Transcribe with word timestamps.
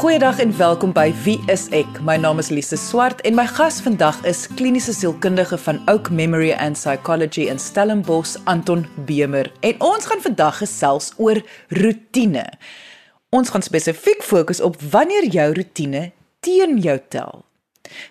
Goeiedag 0.00 0.38
en 0.40 0.56
welkom 0.56 0.94
by 0.96 1.10
Wie 1.26 1.36
is 1.52 1.66
ek? 1.76 1.98
My 2.00 2.14
naam 2.16 2.38
is 2.40 2.48
Lise 2.48 2.78
Swart 2.80 3.18
en 3.28 3.34
my 3.36 3.44
gas 3.44 3.82
vandag 3.84 4.16
is 4.24 4.46
kliniese 4.56 4.94
sielkundige 4.96 5.58
van 5.60 5.82
Oak 5.92 6.08
Memory 6.08 6.54
and 6.56 6.78
Psychology 6.80 7.50
in 7.52 7.60
Stellenbosch, 7.60 8.38
Anton 8.48 8.86
Bemer. 9.04 9.50
En 9.60 9.76
ons 9.84 10.08
gaan 10.08 10.24
vandag 10.24 10.62
gesels 10.62 11.10
oor 11.20 11.42
rotine. 11.82 12.46
Ons 13.28 13.52
gaan 13.52 13.66
spesifiek 13.66 14.24
fokus 14.24 14.64
op 14.64 14.80
wanneer 14.80 15.28
jou 15.28 15.50
rotine 15.60 16.06
teen 16.40 16.78
jou 16.80 16.96
tel. 17.12 17.44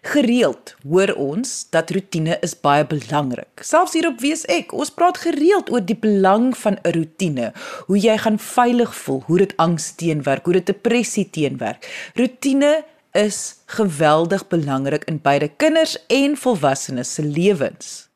Gereeld 0.02 0.76
hoor 0.84 1.14
ons 1.16 1.68
dat 1.70 1.92
rotine 1.92 2.38
is 2.46 2.56
baie 2.60 2.86
belangrik. 2.88 3.64
Selfs 3.64 3.94
hier 3.94 4.08
op 4.08 4.20
Wees 4.24 4.46
ek, 4.52 4.74
ons 4.74 4.92
praat 4.94 5.18
gereeld 5.24 5.72
oor 5.72 5.84
die 5.86 5.98
belang 5.98 6.52
van 6.58 6.80
'n 6.84 6.94
rotine, 6.98 7.52
hoe 7.88 8.00
jy 8.00 8.18
gaan 8.18 8.40
veilig 8.40 8.96
voel, 8.96 9.24
hoe 9.28 9.38
dit 9.38 9.54
angs 9.58 9.92
teenwerk, 9.96 10.46
hoe 10.46 10.54
dit 10.54 10.66
depressie 10.66 11.30
teenwerk. 11.30 11.86
Rotine 12.16 12.84
is 13.12 13.62
geweldig 13.66 14.48
belangrik 14.48 15.04
in 15.04 15.20
beide 15.22 15.48
kinders 15.48 15.98
en 16.08 16.38
volwassenes 16.38 17.14
se 17.14 17.24
lewens. 17.24 18.10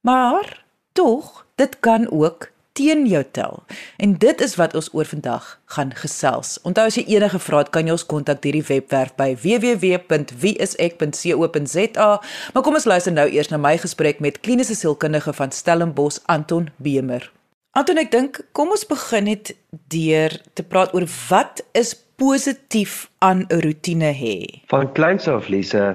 Maar 0.00 0.64
tog, 0.92 1.46
dit 1.54 1.80
kan 1.80 2.10
ook 2.10 2.53
teen 2.74 3.06
jou 3.06 3.22
tel. 3.30 3.62
En 4.02 4.18
dit 4.18 4.40
is 4.42 4.56
wat 4.58 4.74
ons 4.74 4.90
oor 4.92 5.06
vandag 5.06 5.60
gaan 5.76 5.94
gesels. 5.94 6.58
Onthou 6.66 6.86
as 6.90 6.98
jy 6.98 7.04
enige 7.14 7.38
vrae 7.38 7.62
het, 7.62 7.70
kan 7.74 7.86
jy 7.86 7.94
ons 7.94 8.06
kontak 8.10 8.42
deur 8.42 8.56
die 8.58 8.66
webwerf 8.66 9.14
by 9.18 9.30
www.wieisek.co.za. 9.44 12.10
Maar 12.54 12.64
kom 12.66 12.74
ons 12.74 12.90
luister 12.90 13.12
nou 13.14 13.28
eers 13.30 13.50
na 13.52 13.58
my 13.62 13.74
gesprek 13.78 14.16
met 14.24 14.40
kliniese 14.42 14.76
sielkundige 14.78 15.32
van 15.38 15.50
Stellenbosch, 15.54 16.18
Anton 16.26 16.64
Bemer. 16.82 17.30
Anton, 17.78 17.98
ek 17.98 18.10
dink 18.14 18.32
kom 18.54 18.70
ons 18.74 18.86
begin 18.86 19.24
net 19.30 19.54
deur 19.90 20.30
te 20.54 20.62
praat 20.66 20.94
oor 20.94 21.06
wat 21.28 21.62
is 21.74 22.04
positief 22.18 23.10
aan 23.18 23.46
'n 23.50 23.60
rotine 23.66 24.12
hê. 24.14 24.62
Van 24.70 24.92
kleins 24.92 25.28
af, 25.28 25.48
Lise, 25.48 25.94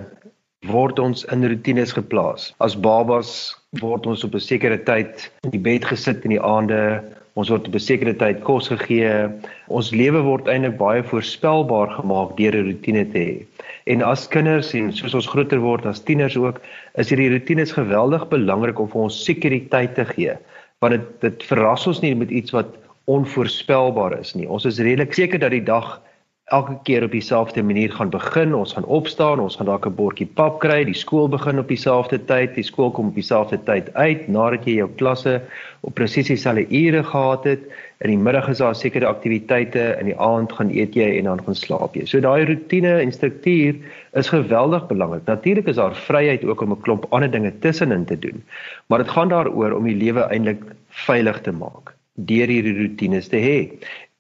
word 0.68 1.00
ons 1.00 1.24
in 1.32 1.46
rotines 1.48 1.94
geplaas. 1.96 2.52
As 2.60 2.76
babas 2.76 3.56
word 3.80 4.08
ons 4.08 4.24
op 4.24 4.36
'n 4.36 4.40
sekere 4.40 4.78
tyd 4.78 5.32
in 5.44 5.52
die 5.52 5.60
bed 5.60 5.86
gesit 5.86 6.26
in 6.26 6.32
die 6.32 6.42
aande. 6.42 7.04
Ons 7.36 7.50
word 7.50 7.68
op 7.68 7.76
'n 7.76 7.80
sekere 7.80 8.14
tyd 8.14 8.44
kos 8.44 8.68
gegee. 8.68 9.30
Ons 9.70 9.92
lewe 9.92 10.22
word 10.22 10.48
eintlik 10.48 10.78
baie 10.78 11.04
voorspelbaar 11.04 11.96
gemaak 11.96 12.36
deur 12.38 12.56
'n 12.56 12.68
rotine 12.72 13.06
te 13.06 13.20
hê. 13.20 13.46
En 13.88 14.02
as 14.02 14.28
kinders 14.28 14.74
en 14.74 14.92
soos 14.92 15.16
ons 15.16 15.28
groter 15.28 15.60
word 15.60 15.86
as 15.86 16.04
tieners 16.04 16.36
ook, 16.36 16.60
is 16.96 17.10
hierdie 17.10 17.32
rotines 17.32 17.72
geweldig 17.72 18.28
belangrik 18.30 18.80
om 18.80 18.90
vir 18.90 19.02
ons 19.02 19.26
sekuriteit 19.26 19.96
te 19.96 20.06
gee. 20.06 20.36
Want 20.82 20.92
dit 20.92 21.22
dit 21.22 21.44
verras 21.44 21.88
ons 21.88 22.02
nie 22.02 22.16
met 22.16 22.32
iets 22.32 22.52
wat 22.52 22.68
onvoorspelbaar 23.06 24.20
is 24.20 24.36
nie. 24.36 24.48
Ons 24.48 24.66
is 24.66 24.80
redelik 24.80 25.14
seker 25.14 25.40
dat 25.40 25.52
die 25.52 25.64
dag 25.64 26.02
elke 26.50 26.78
keer 26.84 27.04
op 27.04 27.12
dieselfde 27.12 27.64
manier 27.64 27.92
gaan 27.92 28.10
begin. 28.10 28.54
Ons 28.56 28.74
gaan 28.74 28.86
opstaan, 28.86 29.40
ons 29.40 29.56
gaan 29.56 29.68
dalk 29.70 29.86
'n 29.86 29.96
bordjie 29.96 30.28
pap 30.40 30.60
kry, 30.60 30.84
die 30.84 30.98
skool 30.98 31.30
begin 31.30 31.60
op 31.60 31.68
dieselfde 31.68 32.20
tyd, 32.26 32.56
die 32.56 32.64
skool 32.64 32.92
kom 32.92 33.08
op 33.08 33.16
dieselfde 33.16 33.60
tyd 33.64 33.94
uit 33.94 34.28
nadat 34.28 34.66
jy 34.66 34.76
jou 34.80 34.90
klasse 35.02 35.42
op 35.82 35.94
presies 35.94 36.28
dieselfde 36.28 36.66
ure 36.70 37.04
gehad 37.04 37.44
het. 37.44 37.60
In 38.02 38.10
die 38.10 38.18
middag 38.18 38.50
is 38.50 38.58
daar 38.58 38.76
sekere 38.76 39.06
aktiwiteite, 39.06 39.98
in 40.00 40.06
die 40.06 40.18
aand 40.18 40.52
gaan 40.52 40.70
eet 40.70 40.96
jy 40.96 41.18
en 41.18 41.24
dan 41.24 41.44
gaan 41.46 41.56
slaap 41.56 41.96
jy. 41.96 42.06
So 42.06 42.20
daai 42.20 42.46
rotine 42.46 43.00
en 43.00 43.12
struktuur 43.12 43.76
is 44.14 44.30
geweldig 44.30 44.88
belangrik. 44.88 45.26
Natuurlik 45.26 45.68
is 45.68 45.76
daar 45.76 45.96
vryheid 45.96 46.46
ook 46.46 46.62
om 46.62 46.72
'n 46.72 46.82
klomp 46.82 47.06
ander 47.10 47.32
dinge 47.32 47.54
tussenin 47.60 48.06
te 48.06 48.20
doen, 48.20 48.44
maar 48.88 49.00
dit 49.00 49.10
gaan 49.10 49.30
daaroor 49.30 49.72
om 49.72 49.84
die 49.84 49.96
lewe 49.96 50.22
eintlik 50.32 50.64
veilig 50.90 51.42
te 51.42 51.52
maak 51.52 51.94
deur 52.28 52.48
hierdie 52.52 52.76
rotines 52.76 53.30
te 53.32 53.38
hê. 53.38 53.58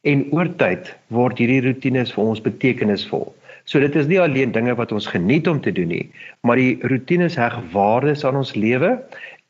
En 0.07 0.21
oor 0.31 0.47
tyd 0.55 0.93
word 1.11 1.41
hierdie 1.41 1.59
rotines 1.65 2.13
vir 2.15 2.29
ons 2.31 2.39
betekenisvol. 2.39 3.25
So 3.67 3.81
dit 3.83 3.95
is 3.99 4.07
nie 4.07 4.19
alleen 4.23 4.53
dinge 4.55 4.71
wat 4.79 4.93
ons 4.95 5.09
geniet 5.11 5.47
om 5.51 5.59
te 5.59 5.73
doen 5.75 5.91
nie, 5.91 6.05
maar 6.47 6.55
die 6.55 6.79
rotines 6.87 7.35
heg 7.35 7.57
waardes 7.73 8.23
aan 8.23 8.39
ons 8.39 8.55
lewe 8.55 8.93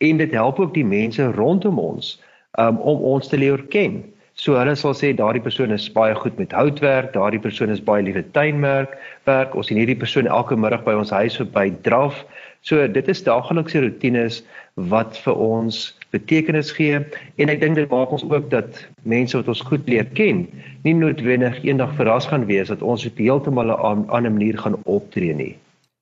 en 0.01 0.17
dit 0.17 0.33
help 0.33 0.59
ook 0.59 0.73
die 0.73 0.87
mense 0.87 1.27
rondom 1.37 1.77
ons 1.79 2.15
um, 2.57 2.81
om 2.81 3.05
ons 3.13 3.29
te 3.29 3.37
leer 3.37 3.61
ken. 3.69 4.01
So 4.39 4.57
hulle 4.57 4.73
sal 4.79 4.95
sê 4.97 5.11
daardie 5.13 5.43
persoon 5.43 5.75
is 5.75 5.85
baie 5.93 6.15
goed 6.17 6.41
met 6.41 6.55
houtwerk, 6.55 7.13
daardie 7.13 7.43
persoon 7.43 7.69
is 7.69 7.83
baie 7.83 8.01
lief 8.07 8.17
vir 8.17 8.27
tuinwerk, 8.33 8.97
werk. 9.29 9.53
Ons 9.53 9.69
sien 9.69 9.77
hierdie 9.77 9.99
persoon 9.99 10.31
elke 10.31 10.57
middag 10.57 10.81
by 10.87 10.97
ons 10.97 11.13
huis 11.13 11.37
verby 11.37 11.69
draf. 11.85 12.23
So 12.65 12.87
dit 12.87 13.11
is 13.11 13.21
daaglikse 13.27 13.83
rotines 13.85 14.41
wat 14.89 15.19
vir 15.27 15.37
ons 15.45 15.91
betekenis 16.09 16.71
gee. 16.71 16.99
En 17.37 17.49
ek 17.49 17.61
dink 17.61 17.75
dit 17.79 17.89
maak 17.89 18.11
ons 18.15 18.25
ook 18.29 18.49
dat 18.51 18.81
mense 19.03 19.37
wat 19.37 19.47
ons 19.47 19.61
goed 19.69 19.87
leer 19.89 20.07
ken 20.17 20.47
nie 20.87 20.95
noodwendig 20.95 21.59
eendag 21.63 21.95
verras 21.99 22.29
gaan 22.29 22.47
wees 22.49 22.71
dat 22.71 22.81
ons 22.81 23.05
op 23.05 23.17
heeltemal 23.17 23.73
'n 23.73 24.07
ander 24.09 24.31
manier 24.31 24.57
gaan 24.57 24.79
optree 24.83 25.33
nie. 25.33 25.55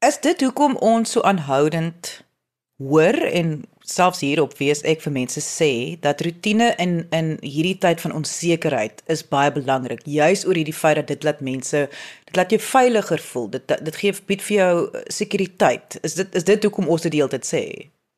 Is 0.06 0.19
dit 0.22 0.41
hoekom 0.41 0.75
ons 0.75 1.12
so 1.12 1.22
aanhoudend 1.22 2.25
hoor 2.78 3.17
en 3.34 3.63
selfs 3.79 4.19
hier 4.22 4.41
op 4.41 4.53
wees 4.59 4.84
ek 4.85 5.01
vir 5.01 5.13
mense 5.16 5.41
sê 5.41 5.97
dat 6.03 6.22
rotine 6.22 6.67
in 6.78 7.07
in 7.16 7.38
hierdie 7.41 7.78
tyd 7.78 8.01
van 8.03 8.13
onsekerheid 8.13 9.01
is 9.13 9.23
baie 9.28 9.51
belangrik 9.51 10.03
juis 10.06 10.46
oor 10.46 10.59
hierdie 10.59 10.75
feit 10.75 10.96
dat 10.96 11.07
dit 11.07 11.23
laat 11.23 11.41
mense 11.41 11.88
dit 12.25 12.35
laat 12.35 12.51
jou 12.51 12.59
veiliger 12.59 13.19
voel. 13.31 13.50
Dit 13.50 13.67
dit 13.67 13.96
gee 13.96 14.13
bied 14.28 14.41
vir 14.41 14.57
jou 14.57 14.73
sekuriteit. 15.07 16.00
Is 16.03 16.13
dit 16.13 16.35
is 16.35 16.44
dit 16.44 16.63
hoekom 16.63 16.88
ons 16.88 17.01
dit 17.01 17.12
die 17.12 17.22
hele 17.22 17.34
tyd 17.34 17.47
sê? 17.50 17.63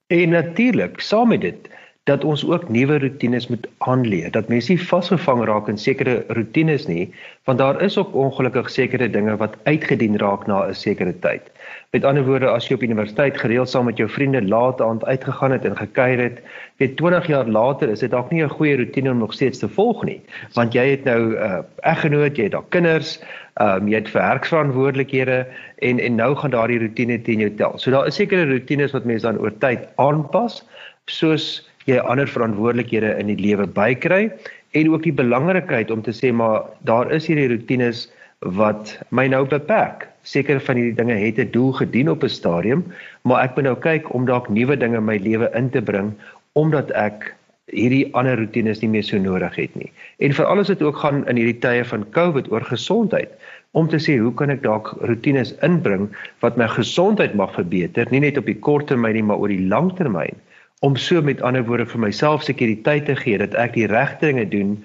En 0.10 0.30
natuurlik, 0.30 1.00
saam 1.00 1.30
met 1.30 1.42
dit 1.42 1.70
dat 2.09 2.25
ons 2.25 2.44
ook 2.46 2.70
nuwe 2.74 2.97
rotines 3.00 3.47
moet 3.47 3.68
aanleer. 3.86 4.31
Dat 4.34 4.50
mense 4.50 4.74
nie 4.74 4.81
vasgevang 4.81 5.44
raak 5.46 5.70
in 5.70 5.78
sekere 5.78 6.24
rotines 6.34 6.88
nie, 6.90 7.09
want 7.50 7.62
daar 7.62 7.81
is 7.86 7.97
ook 7.97 8.16
ongelukkig 8.18 8.70
sekere 8.74 9.09
dinge 9.09 9.36
wat 9.38 9.58
uitgedien 9.70 10.18
raak 10.18 10.48
na 10.48 10.66
'n 10.68 10.74
sekere 10.74 11.14
tyd. 11.25 11.52
Met 11.92 12.06
ander 12.06 12.25
woorde, 12.25 12.50
as 12.50 12.68
jy 12.68 12.75
op 12.75 12.84
universiteit 12.84 13.38
gereeld 13.38 13.69
saam 13.69 13.86
met 13.86 13.98
jou 13.98 14.09
vriende 14.09 14.42
laat 14.42 14.81
aand 14.81 15.06
uitgegaan 15.06 15.52
het 15.52 15.66
en 15.66 15.78
gekuier 15.78 16.19
het, 16.22 16.42
weet 16.78 16.98
20 16.98 17.28
jaar 17.28 17.48
later 17.48 17.90
is 17.90 18.00
dit 18.00 18.12
dalk 18.12 18.31
nie 18.31 18.44
'n 18.44 18.50
goeie 18.50 18.78
rotine 18.78 19.12
om 19.12 19.18
nog 19.18 19.34
steeds 19.34 19.59
te 19.59 19.69
volg 19.69 20.03
nie, 20.03 20.22
want 20.53 20.74
jy 20.74 20.90
het 20.90 21.03
nou 21.03 21.19
'n 21.19 21.34
uh, 21.34 21.59
eggenoot, 21.81 22.38
jy 22.38 22.44
het 22.44 22.52
dalk 22.52 22.69
kinders, 22.69 23.19
ehm 23.53 23.81
um, 23.81 23.88
jy 23.88 23.96
het 23.96 24.12
werksverantwoordelikhede 24.12 25.48
en 25.78 26.00
en 26.00 26.16
nou 26.16 26.36
gaan 26.36 26.52
daardie 26.52 26.80
rotine 26.80 27.22
teen 27.22 27.40
jou 27.40 27.56
tel. 27.56 27.78
So 27.78 27.92
daar 27.92 28.08
is 28.08 28.16
sekere 28.16 28.46
rotines 28.52 28.92
wat 28.92 29.06
mense 29.06 29.25
dan 29.25 29.38
oor 29.40 29.58
tyd 29.58 29.88
aanpas, 29.96 30.64
soos 31.06 31.69
jy 31.90 32.00
ander 32.12 32.30
verantwoordelikhede 32.30 33.16
in 33.20 33.32
die 33.32 33.40
lewe 33.40 33.68
bykry 33.68 34.30
en 34.78 34.90
ook 34.94 35.04
die 35.08 35.16
belangrikheid 35.16 35.92
om 35.92 36.02
te 36.06 36.14
sê 36.14 36.32
maar 36.34 36.68
daar 36.90 37.12
is 37.16 37.28
hierdie 37.30 37.50
rotines 37.52 38.08
wat 38.56 38.94
my 39.12 39.28
nou 39.28 39.44
beperk. 39.50 40.08
Sekere 40.24 40.62
van 40.64 40.78
hierdie 40.80 40.96
dinge 40.96 41.18
het 41.18 41.40
'n 41.40 41.52
doel 41.52 41.72
gedien 41.74 42.10
op 42.10 42.24
'n 42.24 42.30
stadium, 42.30 42.86
maar 43.24 43.44
ek 43.44 43.56
moet 43.56 43.66
nou 43.66 43.76
kyk 43.76 44.14
om 44.14 44.26
dalk 44.26 44.50
nuwe 44.50 44.78
dinge 44.78 44.98
in 44.98 45.06
my 45.06 45.18
lewe 45.18 45.50
in 45.54 45.70
te 45.70 45.82
bring 45.82 46.14
omdat 46.54 46.92
ek 46.92 47.34
hierdie 47.74 48.10
ander 48.18 48.38
rotines 48.38 48.82
nie 48.82 48.90
meer 48.90 49.04
so 49.04 49.18
nodig 49.18 49.56
het 49.56 49.76
nie. 49.76 49.92
En 50.20 50.34
veral 50.34 50.60
as 50.60 50.68
dit 50.68 50.82
ook 50.82 50.98
gaan 50.98 51.28
in 51.28 51.36
hierdie 51.36 51.60
tye 51.60 51.86
van 51.86 52.06
COVID 52.12 52.52
oor 52.52 52.66
gesondheid 52.66 53.30
om 53.72 53.88
te 53.88 54.00
sê 54.02 54.18
hoe 54.18 54.34
kan 54.34 54.50
ek 54.50 54.64
dalk 54.64 54.96
rotines 55.02 55.54
inbring 55.62 56.10
wat 56.42 56.58
my 56.58 56.68
gesondheid 56.68 57.36
mag 57.36 57.54
verbeter, 57.54 58.08
nie 58.10 58.20
net 58.20 58.38
op 58.38 58.46
die 58.46 58.58
kort 58.58 58.88
termyn 58.88 59.14
nie, 59.14 59.24
maar 59.24 59.38
oor 59.38 59.54
die 59.54 59.68
lang 59.68 59.94
termyn 59.98 60.36
om 60.80 60.96
so 60.96 61.22
met 61.22 61.42
ander 61.42 61.66
woorde 61.68 61.86
vir 61.92 62.00
myself 62.00 62.46
sekuriteit 62.48 63.06
te 63.10 63.16
gee 63.20 63.40
dat 63.42 63.56
ek 63.60 63.76
die 63.76 63.88
regte 63.92 64.30
dinge 64.30 64.46
doen 64.48 64.78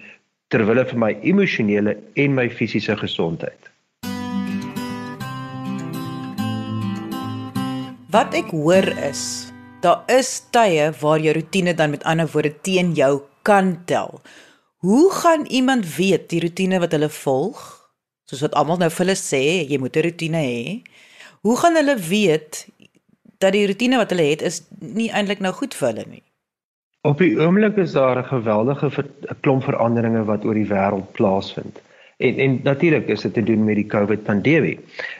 ter 0.50 0.65
wille 0.66 0.84
van 0.91 1.00
my 1.06 1.12
emosionele 1.22 1.94
en 2.19 2.34
my 2.34 2.49
fisiese 2.50 2.97
gesondheid. 2.99 3.71
Wat 8.15 8.34
ek 8.38 8.50
hoor 8.55 8.87
is, 9.06 9.50
daar 9.82 10.03
is 10.10 10.37
tye 10.55 10.91
waar 11.00 11.22
jou 11.22 11.34
rotine 11.34 11.75
dan 11.75 11.94
met 11.94 12.05
ander 12.06 12.31
woorde 12.31 12.53
teen 12.66 12.93
jou 12.94 13.22
kan 13.47 13.75
tel. 13.91 14.21
Hoe 14.84 15.11
gaan 15.12 15.47
iemand 15.47 15.87
weet 15.97 16.28
die 16.31 16.43
rotine 16.43 16.78
wat 16.82 16.94
hulle 16.94 17.11
volg? 17.11 17.62
Soos 18.31 18.43
wat 18.44 18.55
almal 18.59 18.79
nou 18.82 18.90
vir 18.90 19.05
hulle 19.05 19.19
sê, 19.19 19.43
jy 19.67 19.79
moet 19.79 19.97
'n 19.97 20.06
rotine 20.06 20.43
hê. 20.43 20.82
Hoe 21.44 21.56
gaan 21.61 21.75
hulle 21.76 21.97
weet 21.99 22.67
dat 23.44 23.56
die 23.56 23.67
rotine 23.69 24.00
wat 24.00 24.14
hulle 24.14 24.31
het 24.31 24.43
is 24.43 24.62
nie 24.81 25.11
eintlik 25.12 25.43
nou 25.44 25.52
goed 25.56 25.76
vir 25.79 25.91
hulle 25.93 26.06
nie. 26.08 26.25
Op 27.05 27.19
die 27.20 27.35
oomblik 27.37 27.76
is 27.76 27.93
daar 27.93 28.19
'n 28.19 28.31
geweldige 28.32 28.91
ver, 28.91 29.06
klomp 29.41 29.64
veranderinge 29.64 30.25
wat 30.25 30.44
oor 30.44 30.55
die 30.55 30.70
wêreld 30.70 31.12
plaasvind. 31.12 31.81
En 32.17 32.38
en 32.38 32.61
natuurlik 32.62 33.08
is 33.08 33.20
dit 33.20 33.35
te 33.35 33.43
doen 33.43 33.64
met 33.64 33.75
die 33.75 33.87
COVID 33.87 34.23
pandemie. 34.25 34.79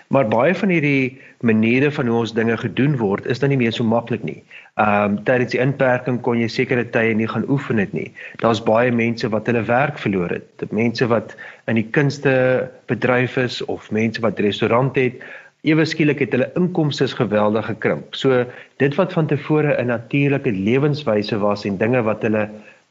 Maar 0.09 0.29
baie 0.29 0.55
van 0.55 0.69
hierdie 0.69 1.21
maniere 1.41 1.91
van 1.93 2.06
hoe 2.06 2.19
ons 2.19 2.32
dinge 2.32 2.56
gedoen 2.56 2.97
word 2.97 3.26
is 3.26 3.38
dan 3.38 3.49
nie 3.49 3.59
meer 3.59 3.73
so 3.73 3.85
maklik 3.85 4.23
nie. 4.23 4.43
Ehm 4.75 5.11
um, 5.11 5.19
tydens 5.25 5.50
die 5.53 5.61
inperking 5.61 6.20
kon 6.20 6.38
jy 6.38 6.49
sekere 6.49 6.85
tye 6.91 7.15
nie 7.15 7.29
gaan 7.29 7.49
oefen 7.49 7.77
dit 7.77 7.93
nie. 7.93 8.12
Daar's 8.41 8.62
baie 8.62 8.93
mense 8.93 9.29
wat 9.29 9.47
hulle 9.47 9.62
werk 9.62 9.99
verloor 9.99 10.31
het. 10.31 10.65
Mense 10.70 11.06
wat 11.06 11.37
in 11.67 11.75
die 11.75 11.88
kunste 11.91 12.70
bedryf 12.87 13.37
is 13.37 13.61
of 13.65 13.91
mense 13.91 14.20
wat 14.20 14.38
restaurant 14.38 14.97
het, 14.97 15.20
ewe 15.64 15.84
skielik 15.88 16.20
het 16.20 16.34
hulle 16.37 16.50
inkomste 16.61 17.08
geweldig 17.08 17.66
gekrimp. 17.70 18.14
So 18.14 18.44
dit 18.82 18.94
wat 19.00 19.12
van 19.16 19.26
tevore 19.26 19.76
'n 19.81 19.87
natuurlike 19.87 20.52
lewenswyse 20.52 21.38
was 21.38 21.64
en 21.64 21.76
dinge 21.76 22.02
wat 22.02 22.22
hulle 22.22 22.49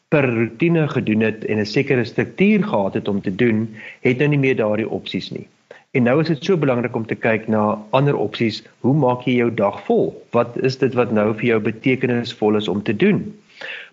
per 0.10 0.26
rotine 0.30 0.88
gedoen 0.88 1.22
het 1.22 1.46
en 1.46 1.60
'n 1.60 1.66
sekere 1.66 2.04
struktuur 2.04 2.64
gehad 2.64 2.94
het 2.94 3.08
om 3.08 3.22
te 3.22 3.36
doen, 3.36 3.70
het 4.02 4.18
nou 4.18 4.28
nie 4.28 4.40
meer 4.40 4.56
daardie 4.56 4.90
opsies 4.90 5.30
nie. 5.32 5.48
En 5.92 6.04
nou 6.04 6.22
is 6.22 6.28
dit 6.28 6.44
so 6.44 6.58
belangrik 6.58 6.96
om 6.96 7.06
te 7.06 7.16
kyk 7.16 7.48
na 7.48 7.78
ander 7.90 8.16
opsies. 8.18 8.64
Hoe 8.80 8.94
maak 8.94 9.22
jy 9.22 9.36
jou 9.36 9.54
dag 9.54 9.84
vol? 9.86 10.24
Wat 10.32 10.58
is 10.58 10.78
dit 10.78 10.94
wat 10.94 11.12
nou 11.12 11.34
vir 11.34 11.46
jou 11.46 11.60
betekenisvol 11.60 12.56
is 12.56 12.68
om 12.68 12.84
te 12.84 12.96
doen? 12.96 13.40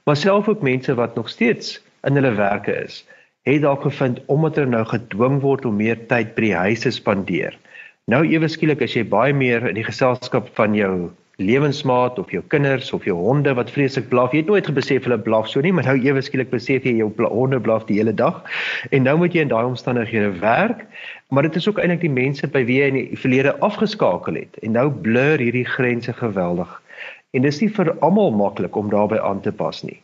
Maar 0.04 0.16
self 0.16 0.48
ook 0.48 0.62
mense 0.62 0.94
wat 0.94 1.14
nog 1.14 1.28
steeds 1.28 1.80
in 2.08 2.14
hulle 2.14 2.32
werke 2.34 2.72
is, 2.84 3.04
het 3.42 3.60
dalk 3.62 3.82
gevind 3.82 4.20
omdat 4.26 4.56
hulle 4.56 4.70
nou 4.72 4.84
gedwing 4.84 5.40
word 5.40 5.64
om 5.64 5.76
meer 5.76 6.06
tyd 6.06 6.34
by 6.34 6.40
die 6.40 6.54
huis 6.54 6.80
te 6.80 6.90
spandeer. 6.90 7.58
Nou 8.10 8.24
ewe 8.26 8.48
skielik 8.50 8.80
as 8.82 8.96
jy 8.96 9.04
baie 9.06 9.34
meer 9.36 9.68
in 9.68 9.76
die 9.76 9.86
geselskap 9.86 10.48
van 10.56 10.72
jou 10.74 11.10
lewensmaat 11.38 12.18
of 12.18 12.32
jou 12.34 12.40
kinders 12.52 12.88
of 12.96 13.04
jou 13.06 13.14
honde 13.14 13.52
wat 13.54 13.70
vreeslik 13.70 14.08
blaf. 14.10 14.32
Jy 14.34 14.42
het 14.42 14.50
nooit 14.50 14.66
gebesef 14.66 15.06
hulle 15.06 15.18
blaf 15.20 15.46
so 15.48 15.62
nie, 15.62 15.70
maar 15.72 15.86
nou 15.86 15.94
ewe 16.02 16.22
skielik 16.24 16.50
besef 16.50 16.88
jy 16.88 16.96
jou 16.98 17.10
honde 17.20 17.60
blaf 17.62 17.86
die 17.86 18.00
hele 18.00 18.14
dag. 18.16 18.40
En 18.90 19.06
nou 19.06 19.14
moet 19.20 19.36
jy 19.36 19.44
in 19.46 19.52
daai 19.52 19.68
omstandighede 19.68 20.32
werk, 20.42 20.82
maar 21.30 21.46
dit 21.46 21.60
is 21.60 21.68
ook 21.70 21.78
eintlik 21.78 22.02
die 22.02 22.12
mense 22.16 22.50
by 22.50 22.64
wie 22.66 22.80
jy 22.80 22.90
in 22.90 22.98
die 22.98 23.20
verlede 23.20 23.54
afgeskakel 23.62 24.40
het. 24.40 24.58
En 24.64 24.74
nou 24.74 24.88
blur 24.90 25.38
hierdie 25.38 25.68
grense 25.68 26.16
geweldig. 26.18 26.74
En 27.30 27.46
dis 27.46 27.62
nie 27.62 27.70
vir 27.78 27.92
almal 28.02 28.34
maklik 28.34 28.74
om 28.76 28.90
daarbey 28.90 29.22
aan 29.22 29.44
te 29.44 29.54
pas 29.54 29.84
nie. 29.86 30.00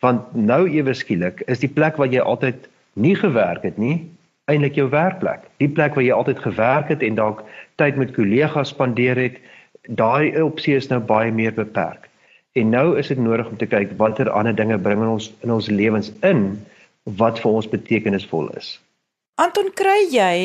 Want 0.00 0.24
nou 0.32 0.64
ewe 0.72 0.96
skielik 0.96 1.44
is 1.52 1.60
die 1.60 1.70
plek 1.70 2.00
waar 2.00 2.10
jy 2.10 2.24
altyd 2.24 2.64
nie 2.96 3.14
gewerk 3.18 3.68
het 3.68 3.76
nie, 3.76 4.00
eintlik 4.50 4.78
jou 4.78 4.88
werkplek. 4.90 5.44
Die 5.62 5.70
plek 5.70 5.94
waar 5.94 6.04
jy 6.04 6.14
altyd 6.14 6.42
gewerk 6.42 6.90
het 6.92 7.02
en 7.02 7.18
dalk 7.18 7.42
tyd 7.80 7.98
met 8.00 8.14
kollegas 8.16 8.72
spandeer 8.74 9.18
het, 9.20 9.38
daai 9.86 10.34
opsie 10.42 10.76
is 10.76 10.88
nou 10.90 11.00
baie 11.00 11.32
meer 11.32 11.54
beperk. 11.54 12.08
En 12.58 12.68
nou 12.70 12.98
is 12.98 13.08
dit 13.08 13.18
nodig 13.18 13.48
om 13.48 13.56
te 13.56 13.66
kyk 13.66 13.94
watter 14.00 14.30
ander 14.30 14.54
dinge 14.56 14.78
bring 14.78 15.00
ons 15.06 15.30
in 15.40 15.54
ons 15.54 15.70
lewens 15.72 16.12
in 16.26 16.60
wat 17.18 17.40
vir 17.40 17.58
ons 17.62 17.70
betekenisvol 17.70 18.50
is. 18.58 18.76
Anton, 19.40 19.70
kry 19.74 20.04
jy 20.12 20.36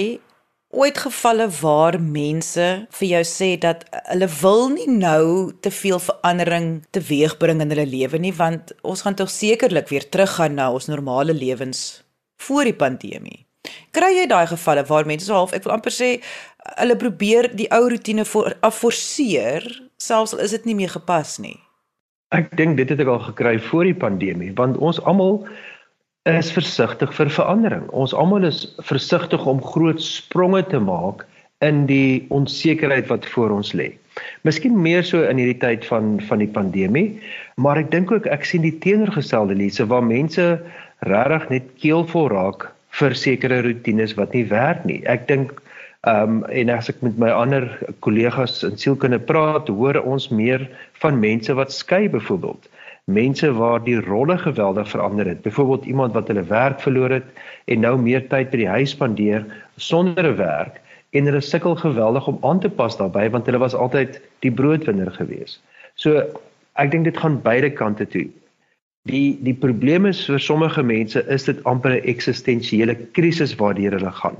ooit 0.71 0.97
gevalle 0.99 1.47
waar 1.61 1.95
mense 2.01 2.65
vir 2.99 3.07
jou 3.07 3.23
sê 3.27 3.49
dat 3.59 3.85
hulle 4.11 4.27
wil 4.41 4.67
nie 4.73 4.87
nou 4.91 5.51
te 5.63 5.71
veel 5.71 5.99
verandering 6.03 6.69
teweegbring 6.95 7.63
in 7.63 7.71
hulle 7.71 7.87
lewe 7.87 8.19
nie 8.19 8.33
want 8.35 8.73
ons 8.83 9.05
gaan 9.05 9.15
tog 9.15 9.31
sekerlik 9.31 9.87
weer 9.91 10.07
teruggaan 10.11 10.59
na 10.59 10.71
ons 10.71 10.89
normale 10.91 11.35
lewens 11.35 12.03
voor 12.43 12.67
die 12.67 12.75
pandemie. 12.75 13.46
Kry 13.95 14.13
jy 14.15 14.25
daai 14.29 14.47
gevalle 14.49 14.85
waar 14.89 15.07
mense 15.09 15.25
so 15.25 15.37
half 15.37 15.55
ek 15.55 15.65
wil 15.65 15.75
amper 15.77 15.93
sê 15.93 16.17
hulle 16.77 16.97
probeer 16.99 17.49
die 17.55 17.69
ou 17.75 17.87
rotine 17.89 18.25
voor 18.25 18.53
afforceer 18.67 19.65
selfs 20.01 20.35
al 20.35 20.43
is 20.45 20.53
dit 20.55 20.67
nie 20.69 20.75
meer 20.75 20.91
gepas 20.93 21.37
nie. 21.39 21.57
Ek 22.35 22.51
dink 22.59 22.77
dit 22.77 22.89
het 22.91 22.99
ek 22.99 23.09
al 23.11 23.23
gekry 23.31 23.55
voor 23.69 23.87
die 23.87 23.97
pandemie 24.05 24.51
want 24.59 24.77
ons 24.83 24.99
almal 25.03 25.41
is 26.27 26.51
versigtig 26.51 27.13
vir 27.15 27.31
verandering. 27.31 27.87
Ons 27.95 28.13
almal 28.13 28.43
is 28.43 28.65
versigtig 28.83 29.45
om 29.47 29.63
groot 29.63 30.01
spronge 30.03 30.63
te 30.67 30.79
maak 30.83 31.23
in 31.65 31.85
die 31.89 32.27
onsekerheid 32.35 33.07
wat 33.09 33.25
voor 33.33 33.55
ons 33.55 33.71
lê. 33.73 33.93
Miskien 34.45 34.75
meer 34.81 35.05
so 35.05 35.23
in 35.25 35.39
hierdie 35.39 35.61
tyd 35.61 35.85
van 35.87 36.17
van 36.27 36.41
die 36.43 36.51
pandemie, 36.51 37.07
maar 37.57 37.79
ek 37.81 37.91
dink 37.93 38.11
ook 38.11 38.27
ek 38.33 38.45
sien 38.45 38.65
die 38.65 38.75
teenoorgestelde 38.83 39.55
lise 39.57 39.85
waar 39.87 40.05
mense 40.05 40.57
regtig 41.07 41.49
net 41.53 41.69
keelvol 41.81 42.29
raak 42.33 42.67
vir 42.97 43.15
sekere 43.15 43.61
rotines 43.65 44.15
wat 44.17 44.33
nie 44.33 44.45
werk 44.49 44.85
nie. 44.89 45.01
Ek 45.05 45.27
dink 45.29 45.53
ehm 46.07 46.37
um, 46.37 46.43
en 46.53 46.69
as 46.71 46.89
ek 46.91 47.01
met 47.03 47.17
my 47.19 47.29
ander 47.33 47.65
kollegas 48.05 48.61
in 48.63 48.77
sielkunde 48.79 49.19
praat, 49.19 49.67
hoor 49.67 49.97
ons 50.05 50.29
meer 50.29 50.63
van 51.01 51.19
mense 51.19 51.53
wat 51.57 51.73
skei 51.73 52.07
byvoorbeeld. 52.13 52.69
Mense 53.11 53.49
waar 53.55 53.81
die 53.83 53.97
rolle 54.05 54.37
geweldig 54.37 54.89
verander 54.91 55.27
het. 55.27 55.41
Byvoorbeeld 55.41 55.85
iemand 55.85 56.13
wat 56.13 56.27
hulle 56.31 56.43
werk 56.47 56.79
verloor 56.83 57.17
het 57.17 57.27
en 57.65 57.83
nou 57.83 57.95
meer 57.99 58.27
tyd 58.29 58.51
by 58.53 58.61
die 58.63 58.69
huis 58.69 58.93
spandeer 58.95 59.45
sonder 59.75 60.27
'n 60.31 60.37
werk 60.37 60.81
en 61.11 61.25
hulle 61.25 61.41
sukkel 61.41 61.75
geweldig 61.75 62.27
om 62.27 62.39
aan 62.41 62.59
te 62.59 62.69
pas 62.69 62.97
daarbey 62.97 63.29
want 63.29 63.45
hulle 63.45 63.63
was 63.63 63.75
altyd 63.75 64.21
die 64.45 64.51
broodwinner 64.51 65.11
gewees. 65.11 65.59
So 65.95 66.23
ek 66.75 66.91
dink 66.91 67.03
dit 67.09 67.17
gaan 67.17 67.41
beide 67.41 67.71
kante 67.73 68.05
toe. 68.05 68.27
Die 69.07 69.37
die 69.45 69.55
probleem 69.55 70.07
is 70.09 70.25
vir 70.27 70.39
sommige 70.41 70.83
mense 70.83 71.21
is 71.35 71.45
dit 71.47 71.59
amper 71.71 71.93
'n 71.95 72.07
eksistensiële 72.13 72.95
krisis 73.17 73.55
waardeur 73.59 73.95
hulle 73.97 74.11
gaan. 74.21 74.37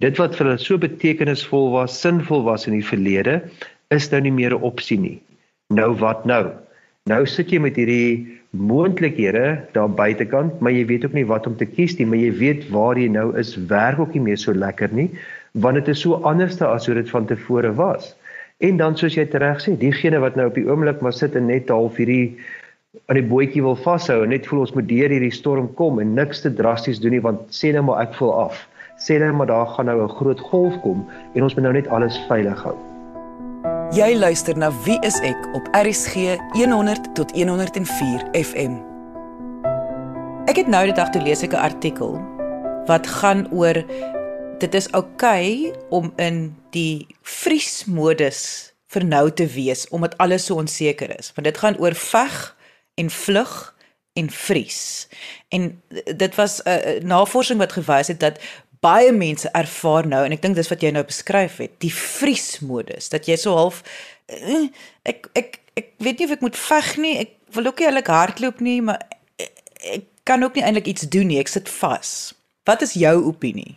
Dit 0.00 0.18
wat 0.18 0.36
vir 0.36 0.46
hulle 0.46 0.58
so 0.58 0.78
betekenisvol 0.78 1.70
was, 1.72 2.00
sinvol 2.00 2.44
was 2.44 2.66
in 2.66 2.74
die 2.78 2.88
verlede, 2.90 3.42
is 3.90 4.10
nou 4.10 4.20
nie 4.20 4.34
meer 4.40 4.54
'n 4.54 4.66
opsie 4.70 4.98
nie. 4.98 5.20
Nou 5.70 5.94
wat 5.98 6.26
nou? 6.26 6.52
Nou 7.06 7.26
sit 7.26 7.50
jy 7.52 7.58
met 7.58 7.76
hierdie 7.76 8.40
moontlikhede 8.50 9.60
daar 9.72 9.90
buitekant, 9.90 10.60
maar 10.60 10.72
jy 10.72 10.86
weet 10.86 11.04
ook 11.04 11.12
nie 11.12 11.26
wat 11.26 11.46
om 11.46 11.56
te 11.56 11.66
kies 11.66 11.98
nie, 11.98 12.06
maar 12.06 12.18
jy 12.18 12.32
weet 12.38 12.70
waar 12.70 12.96
jy 12.96 13.08
nou 13.08 13.36
is, 13.38 13.56
werk 13.68 13.98
ook 13.98 14.14
nie 14.14 14.22
meer 14.22 14.38
so 14.38 14.52
lekker 14.52 14.92
nie, 14.92 15.10
want 15.52 15.74
dit 15.74 15.88
is 15.88 16.00
so 16.00 16.20
anders 16.22 16.60
as 16.62 16.86
hoe 16.86 16.94
dit 16.94 17.10
van 17.10 17.26
tevore 17.26 17.74
was. 17.74 18.14
En 18.60 18.76
dan 18.76 18.96
soos 18.96 19.16
jy 19.18 19.26
reg 19.32 19.60
sê, 19.60 19.76
diegene 19.76 20.20
wat 20.22 20.36
nou 20.36 20.46
op 20.46 20.54
die 20.54 20.64
oomblik 20.64 21.00
maar 21.02 21.12
sit 21.12 21.34
en 21.34 21.46
net 21.46 21.68
half 21.68 21.96
hierdie 21.96 22.36
aan 23.06 23.18
die 23.18 23.26
bootjie 23.26 23.62
wil 23.62 23.76
vashou 23.76 24.22
en 24.24 24.32
net 24.32 24.46
voel 24.46 24.64
ons 24.64 24.72
moet 24.76 24.86
deur 24.88 25.12
hierdie 25.12 25.32
storm 25.34 25.66
kom 25.78 26.00
en 26.00 26.14
niks 26.16 26.40
te 26.44 26.52
drasties 26.54 27.00
doen 27.02 27.16
nie 27.16 27.22
want 27.24 27.40
sê 27.52 27.72
net 27.74 27.84
maar 27.84 28.02
ek 28.06 28.14
voel 28.18 28.32
af. 28.46 28.62
Sê 29.02 29.18
net 29.18 29.34
maar 29.34 29.50
daar 29.50 29.66
gaan 29.74 29.86
nou 29.90 30.02
'n 30.04 30.16
groot 30.18 30.40
golf 30.40 30.80
kom 30.82 31.04
en 31.34 31.42
ons 31.42 31.54
moet 31.54 31.64
nou 31.64 31.74
net 31.74 31.88
alles 31.88 32.18
veilig 32.28 32.62
hou. 32.62 32.76
Jy 33.92 34.16
luister 34.18 34.56
na 34.56 34.70
Wie 34.84 34.98
is 35.02 35.20
ek 35.20 35.38
op 35.54 35.68
RCG 35.72 36.38
100 36.54 37.14
tot 37.14 37.30
104 37.30 38.22
FM. 38.32 38.80
Ek 40.46 40.56
het 40.56 40.66
nou 40.68 40.84
die 40.84 40.94
dag 40.94 41.10
toe 41.10 41.22
lees 41.22 41.42
ek 41.42 41.52
'n 41.52 41.64
artikel 41.70 42.20
wat 42.86 43.06
gaan 43.06 43.46
oor 43.52 43.84
dit 44.58 44.74
is 44.74 44.90
oukei 44.92 45.68
okay 45.68 45.72
om 45.90 46.12
in 46.16 46.54
die 46.70 47.06
vriesmodus 47.22 48.72
vir 48.86 49.04
nou 49.04 49.30
te 49.30 49.46
wees 49.46 49.88
omdat 49.88 50.18
alles 50.18 50.46
so 50.46 50.54
onseker 50.56 51.18
is. 51.18 51.32
Want 51.34 51.44
dit 51.44 51.58
gaan 51.58 51.78
oor 51.78 51.94
veg 51.94 52.56
en 52.94 53.10
vlug 53.10 53.74
en 54.14 54.30
vries. 54.30 55.08
En 55.48 55.82
dit 56.04 56.34
was 56.34 56.62
'n 56.62 56.68
uh, 56.68 57.00
navorsing 57.02 57.58
wat 57.58 57.72
gewys 57.72 58.06
het 58.06 58.20
dat 58.20 58.38
baie 58.80 59.12
mense 59.12 59.48
ervaar 59.50 60.06
nou 60.06 60.24
en 60.24 60.32
ek 60.32 60.42
dink 60.42 60.54
dis 60.54 60.68
wat 60.68 60.82
jy 60.82 60.90
nou 60.90 61.04
beskryf 61.04 61.56
het, 61.56 61.80
die 61.80 61.94
vriesmodus 61.94 63.08
dat 63.08 63.26
jy 63.26 63.36
so 63.36 63.56
half 63.56 63.82
uh, 64.28 64.68
ek 65.02 65.28
ek 65.32 65.60
ek 65.74 65.90
weet 65.98 66.18
nie 66.18 66.26
of 66.28 66.34
ek 66.36 66.44
moet 66.44 66.58
veg 66.58 66.96
nie, 67.02 67.14
ek 67.24 67.30
wil 67.56 67.66
ook 67.70 67.80
nie 67.80 67.88
eintlik 67.88 68.10
hardloop 68.12 68.60
nie, 68.64 68.80
maar 68.82 69.00
ek, 69.36 69.62
ek 69.98 70.04
kan 70.28 70.42
ook 70.46 70.54
nie 70.54 70.64
eintlik 70.64 70.86
iets 70.86 71.08
doen 71.10 71.26
nie, 71.30 71.40
ek 71.42 71.50
sit 71.50 71.70
vas. 71.80 72.34
Wat 72.68 72.84
is 72.86 72.94
jou 72.98 73.16
opinie? 73.28 73.74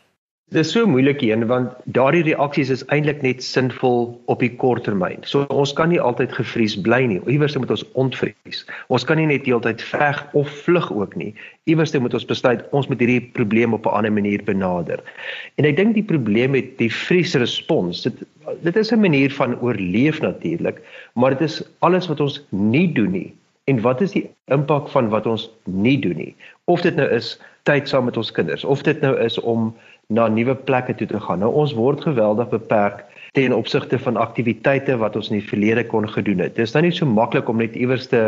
Dis 0.55 0.69
so 0.71 0.87
moeilik 0.87 1.19
een 1.21 1.41
want 1.47 1.73
daardie 1.91 2.21
reaksies 2.23 2.69
is 2.71 2.83
eintlik 2.95 3.17
net 3.19 3.41
sinvol 3.43 4.05
op 4.31 4.39
die 4.39 4.53
kort 4.61 4.85
termyn. 4.85 5.19
So 5.27 5.43
ons 5.51 5.73
kan 5.75 5.89
nie 5.91 5.99
altyd 5.99 6.31
gevries 6.37 6.77
bly 6.85 7.01
nie. 7.11 7.17
Iewers 7.27 7.57
moet 7.59 7.73
ons 7.75 7.83
ontvries. 7.99 8.61
Ons 8.87 9.03
kan 9.03 9.19
nie 9.19 9.25
net 9.27 9.43
heeltyd 9.43 9.83
veg 9.83 10.21
of 10.39 10.47
vlug 10.63 10.87
ook 10.95 11.17
nie. 11.19 11.33
Iewers 11.67 11.91
moet 11.99 12.15
ons 12.15 12.27
besluit 12.29 12.63
ons 12.71 12.87
moet 12.87 13.03
hierdie 13.03 13.25
probleem 13.35 13.75
op 13.75 13.89
'n 13.91 13.97
ander 13.99 14.13
manier 14.19 14.43
benader. 14.47 15.03
En 15.59 15.67
ek 15.67 15.75
dink 15.75 15.99
die 15.99 16.07
probleem 16.13 16.55
met 16.55 16.77
die 16.79 16.91
vriesrespons, 16.95 18.07
dit 18.07 18.23
dit 18.63 18.75
is 18.77 18.93
'n 18.93 19.03
manier 19.03 19.31
van 19.31 19.59
oorleef 19.59 20.21
natuurlik, 20.21 20.79
maar 21.15 21.35
dit 21.35 21.41
is 21.41 21.61
alles 21.79 22.07
wat 22.07 22.23
ons 22.23 22.39
nie 22.51 22.87
doen 22.93 23.11
nie. 23.11 23.33
En 23.67 23.81
wat 23.81 24.01
is 24.01 24.11
die 24.11 24.29
impak 24.45 24.87
van 24.87 25.09
wat 25.09 25.25
ons 25.25 25.49
nie 25.65 25.99
doen 25.99 26.15
nie? 26.15 26.35
Of 26.65 26.81
dit 26.81 26.95
nou 26.95 27.09
is 27.09 27.37
tyd 27.63 27.89
saam 27.89 28.05
met 28.05 28.17
ons 28.17 28.31
kinders, 28.31 28.63
of 28.63 28.81
dit 28.83 29.01
nou 29.01 29.19
is 29.19 29.39
om 29.39 29.75
na 30.07 30.27
nuwe 30.31 30.55
plekke 30.55 30.95
toe 30.95 31.07
te 31.07 31.19
gaan. 31.19 31.41
Nou 31.43 31.51
ons 31.61 31.73
word 31.75 32.01
geweldig 32.05 32.47
beperk 32.53 33.03
ten 33.35 33.53
opsigte 33.53 33.99
van 33.99 34.15
aktiwiteite 34.17 34.95
wat 35.01 35.17
ons 35.19 35.27
in 35.29 35.41
die 35.41 35.47
verlede 35.49 35.83
kon 35.85 36.07
gedoen 36.09 36.39
het. 36.39 36.55
Dit 36.55 36.69
is 36.69 36.73
nou 36.73 36.85
nie 36.85 36.93
so 36.95 37.05
maklik 37.05 37.49
om 37.51 37.59
net 37.59 37.75
iewers 37.75 38.07
te 38.07 38.21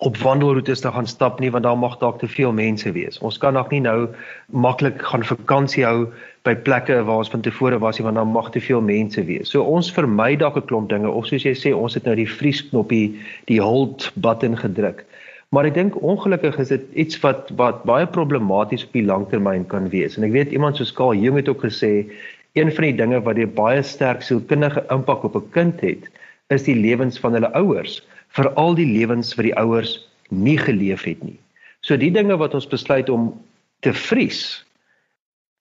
op 0.00 0.16
wandelroetes 0.22 0.80
te 0.80 0.92
gaan 0.94 1.06
stap 1.10 1.40
nie 1.42 1.50
want 1.52 1.66
daar 1.68 1.78
mag 1.78 1.98
dalk 2.00 2.18
te 2.22 2.30
veel 2.32 2.52
mense 2.56 2.92
wees. 2.96 3.20
Ons 3.20 3.36
kan 3.38 3.52
nog 3.58 3.68
nie 3.74 3.82
nou 3.84 4.08
maklik 4.48 5.04
gaan 5.04 5.26
vakansie 5.26 5.84
hou 5.84 6.08
by 6.48 6.54
plekke 6.64 6.96
waar 7.04 7.20
ons 7.20 7.32
van 7.34 7.44
tevore 7.44 7.78
was 7.82 8.00
nie 8.00 8.06
want 8.08 8.16
daar 8.16 8.32
mag 8.32 8.48
te 8.54 8.64
veel 8.64 8.80
mense 8.80 9.24
wees. 9.28 9.52
So 9.52 9.68
ons 9.68 9.92
vermy 9.92 10.32
dalk 10.36 10.56
'n 10.56 10.66
klomp 10.70 10.88
dinge 10.88 11.10
of 11.10 11.26
soos 11.26 11.44
jy 11.44 11.52
sê 11.52 11.76
ons 11.76 11.94
het 11.94 12.04
nou 12.04 12.16
die 12.16 12.30
vriesknoppie, 12.38 13.20
die 13.52 13.60
hold 13.60 14.12
button 14.16 14.56
gedruk. 14.56 15.04
Maar 15.48 15.64
ek 15.64 15.78
dink 15.78 15.94
ongelukkig 16.04 16.58
is 16.60 16.68
dit 16.68 16.82
iets 16.92 17.20
wat 17.24 17.48
wat 17.56 17.84
baie 17.88 18.06
problematies 18.06 18.84
op 18.84 18.92
die 18.92 19.06
langtermyn 19.08 19.64
kan 19.72 19.88
wees. 19.88 20.18
En 20.18 20.26
ek 20.26 20.34
weet 20.34 20.52
iemand 20.52 20.76
soos 20.76 20.92
Karl 20.92 21.16
Jung 21.16 21.38
het 21.40 21.48
ook 21.48 21.64
gesê 21.64 22.04
een 22.58 22.72
van 22.74 22.84
die 22.84 22.98
dinge 22.98 23.20
wat 23.24 23.40
'n 23.40 23.54
baie 23.56 23.82
sterk 23.82 24.22
sielkundige 24.22 24.84
impak 24.92 25.24
op 25.24 25.36
'n 25.36 25.50
kind 25.56 25.80
het, 25.80 26.04
is 26.48 26.68
die 26.68 26.76
lewens 26.76 27.18
van 27.18 27.32
hulle 27.32 27.52
ouers, 27.52 28.04
veral 28.28 28.74
die 28.74 28.86
lewens 28.86 29.34
wat 29.34 29.44
die 29.48 29.56
ouers 29.56 30.08
nie 30.28 30.58
geleef 30.58 31.04
het 31.04 31.22
nie. 31.22 31.38
So 31.80 31.96
die 31.96 32.12
dinge 32.12 32.36
wat 32.36 32.54
ons 32.54 32.68
besluit 32.68 33.08
om 33.08 33.32
te 33.80 33.92
vries 33.92 34.64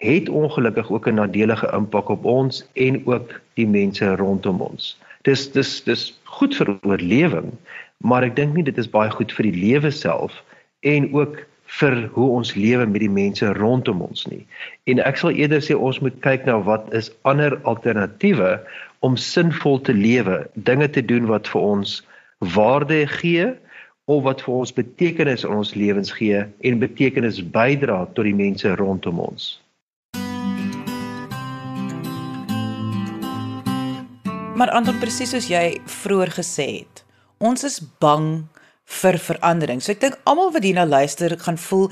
het 0.04 0.30
ongelukkig 0.30 0.92
ook 0.92 1.08
'n 1.08 1.16
nadelige 1.16 1.72
impak 1.74 2.10
op 2.10 2.26
ons 2.26 2.68
en 2.74 3.08
ook 3.08 3.42
die 3.54 3.68
mense 3.68 4.16
rondom 4.16 4.62
ons. 4.62 4.98
Dis 5.22 5.52
dis 5.52 5.84
dis 5.84 6.20
goed 6.24 6.56
vir 6.56 6.78
oorlewing, 6.84 7.52
maar 8.04 8.24
ek 8.24 8.36
dink 8.36 8.56
nie 8.56 8.66
dit 8.66 8.78
is 8.78 8.90
baie 8.90 9.12
goed 9.14 9.32
vir 9.34 9.50
die 9.50 9.58
lewe 9.58 9.92
self 9.92 10.42
en 10.86 11.10
ook 11.14 11.40
vir 11.80 11.96
hoe 12.16 12.28
ons 12.38 12.54
lewe 12.56 12.86
met 12.88 13.02
die 13.04 13.12
mense 13.12 13.48
rondom 13.58 14.02
ons 14.06 14.24
nie. 14.32 14.44
En 14.88 15.02
ek 15.04 15.20
sal 15.20 15.36
eerder 15.36 15.60
sê 15.64 15.76
ons 15.76 16.00
moet 16.00 16.16
kyk 16.24 16.46
na 16.48 16.56
wat 16.64 16.88
is 16.96 17.12
ander 17.28 17.58
alternatiewe 17.68 18.56
om 19.06 19.18
sinvol 19.20 19.82
te 19.84 19.94
lewe, 19.94 20.46
dinge 20.56 20.88
te 20.90 21.04
doen 21.04 21.28
wat 21.28 21.50
vir 21.52 21.62
ons 21.62 22.00
waarde 22.56 23.04
gee 23.20 23.52
of 24.08 24.24
wat 24.24 24.42
vir 24.46 24.54
ons 24.62 24.72
betekenis 24.72 25.44
in 25.44 25.58
ons 25.60 25.76
lewens 25.76 26.14
gee 26.16 26.46
en 26.64 26.80
betekenis 26.80 27.42
bydra 27.44 28.06
tot 28.16 28.24
die 28.30 28.38
mense 28.38 28.76
rondom 28.80 29.20
ons. 29.20 29.58
Maar 34.58 34.72
Anton 34.74 34.98
presies 34.98 35.36
soos 35.36 35.52
jy 35.52 35.76
vroeër 36.02 36.32
gesê 36.40 36.66
het, 36.80 36.97
ons 37.40 37.64
is 37.64 37.80
bang 38.00 38.48
vir 39.02 39.18
verandering. 39.20 39.82
So 39.84 39.92
ek 39.92 40.02
dink 40.02 40.20
almal 40.24 40.54
wat 40.56 40.64
hierna 40.64 40.86
luister 40.88 41.36
gaan 41.40 41.58
voel 41.58 41.92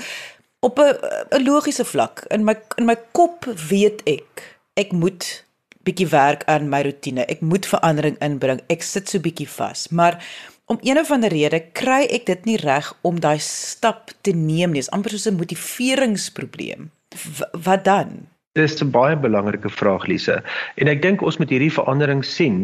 op 0.62 0.80
'n 0.80 0.96
'n 1.32 1.44
logiese 1.44 1.86
vlak. 1.86 2.26
In 2.30 2.44
my 2.44 2.56
in 2.78 2.86
my 2.86 2.98
kop 3.12 3.46
weet 3.70 4.02
ek 4.06 4.58
ek 4.76 4.92
moet 4.92 5.46
bietjie 5.84 6.10
werk 6.10 6.44
aan 6.50 6.70
my 6.70 6.82
rotine. 6.82 7.26
Ek 7.30 7.42
moet 7.42 7.66
verandering 7.66 8.18
inbring. 8.20 8.62
Ek 8.70 8.84
sit 8.84 9.10
so 9.10 9.20
bietjie 9.20 9.50
vas. 9.50 9.88
Maar 9.88 10.18
om 10.66 10.78
een 10.82 11.00
of 11.00 11.12
ander 11.12 11.30
rede 11.30 11.60
kry 11.74 12.08
ek 12.10 12.26
dit 12.26 12.46
nie 12.46 12.58
reg 12.58 12.94
om 13.02 13.20
daai 13.20 13.40
stap 13.40 14.12
te 14.22 14.32
neem 14.32 14.72
nie. 14.72 14.82
Dit 14.82 14.90
is 14.90 14.96
amper 14.96 15.12
soos 15.12 15.28
'n 15.28 15.38
motiveringsprobleem. 15.38 16.92
W 17.10 17.44
wat 17.64 17.86
dan? 17.86 18.28
Dis 18.56 18.74
'n 18.82 18.92
baie 18.92 19.16
belangrike 19.20 19.70
vraag 19.70 20.04
Lise. 20.08 20.36
En 20.80 20.88
ek 20.88 21.02
dink 21.04 21.24
ons 21.30 21.38
moet 21.40 21.50
hierdie 21.52 21.74
verandering 21.78 22.22
sien 22.24 22.60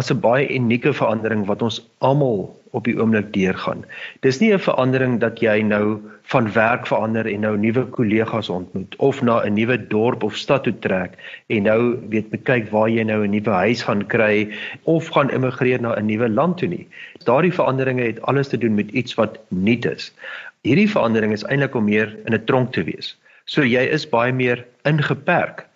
as 0.00 0.10
'n 0.10 0.20
baie 0.22 0.46
unieke 0.58 0.92
verandering 1.00 1.42
wat 1.50 1.64
ons 1.66 1.80
almal 2.10 2.38
op 2.78 2.84
die 2.88 2.94
oomblik 2.96 3.28
deurgaan. 3.34 3.82
Dis 4.24 4.40
nie 4.40 4.54
'n 4.54 4.62
verandering 4.66 5.18
dat 5.20 5.42
jy 5.44 5.58
nou 5.60 6.00
van 6.32 6.48
werk 6.54 6.86
verander 6.86 7.26
en 7.26 7.44
nou 7.44 7.58
nuwe 7.58 7.84
kollegas 7.96 8.48
ontmoet 8.48 8.96
of 8.96 9.20
na 9.22 9.42
'n 9.44 9.52
nuwe 9.58 9.76
dorp 9.88 10.22
of 10.22 10.36
stad 10.36 10.64
toe 10.64 10.72
trek 10.86 11.18
en 11.48 11.62
nou 11.68 11.98
weet 12.08 12.30
moet 12.32 12.44
kyk 12.44 12.70
waar 12.70 12.88
jy 12.88 13.04
nou 13.04 13.20
'n 13.24 13.36
nuwe 13.36 13.50
huis 13.50 13.82
gaan 13.82 14.06
kry 14.06 14.48
of 14.84 15.08
gaan 15.08 15.30
immigreer 15.30 15.80
na 15.80 15.92
'n 15.92 16.06
nuwe 16.06 16.28
land 16.28 16.56
toe 16.56 16.68
nie. 16.68 16.88
Daardie 17.24 17.52
veranderinge 17.52 18.02
het 18.02 18.22
alles 18.22 18.48
te 18.48 18.56
doen 18.56 18.74
met 18.74 18.90
iets 18.90 19.14
wat 19.14 19.38
nuut 19.50 19.84
is. 19.84 20.12
Hierdie 20.62 20.88
verandering 20.88 21.32
is 21.32 21.44
eintlik 21.44 21.74
om 21.74 21.84
meer 21.84 22.16
in 22.24 22.32
'n 22.32 22.44
tronk 22.44 22.72
te 22.72 22.82
wees. 22.82 23.18
So 23.50 23.64
jy 23.66 23.84
is 23.92 24.06
baie 24.08 24.32
meer 24.32 24.64
ingeperk. 24.88 25.66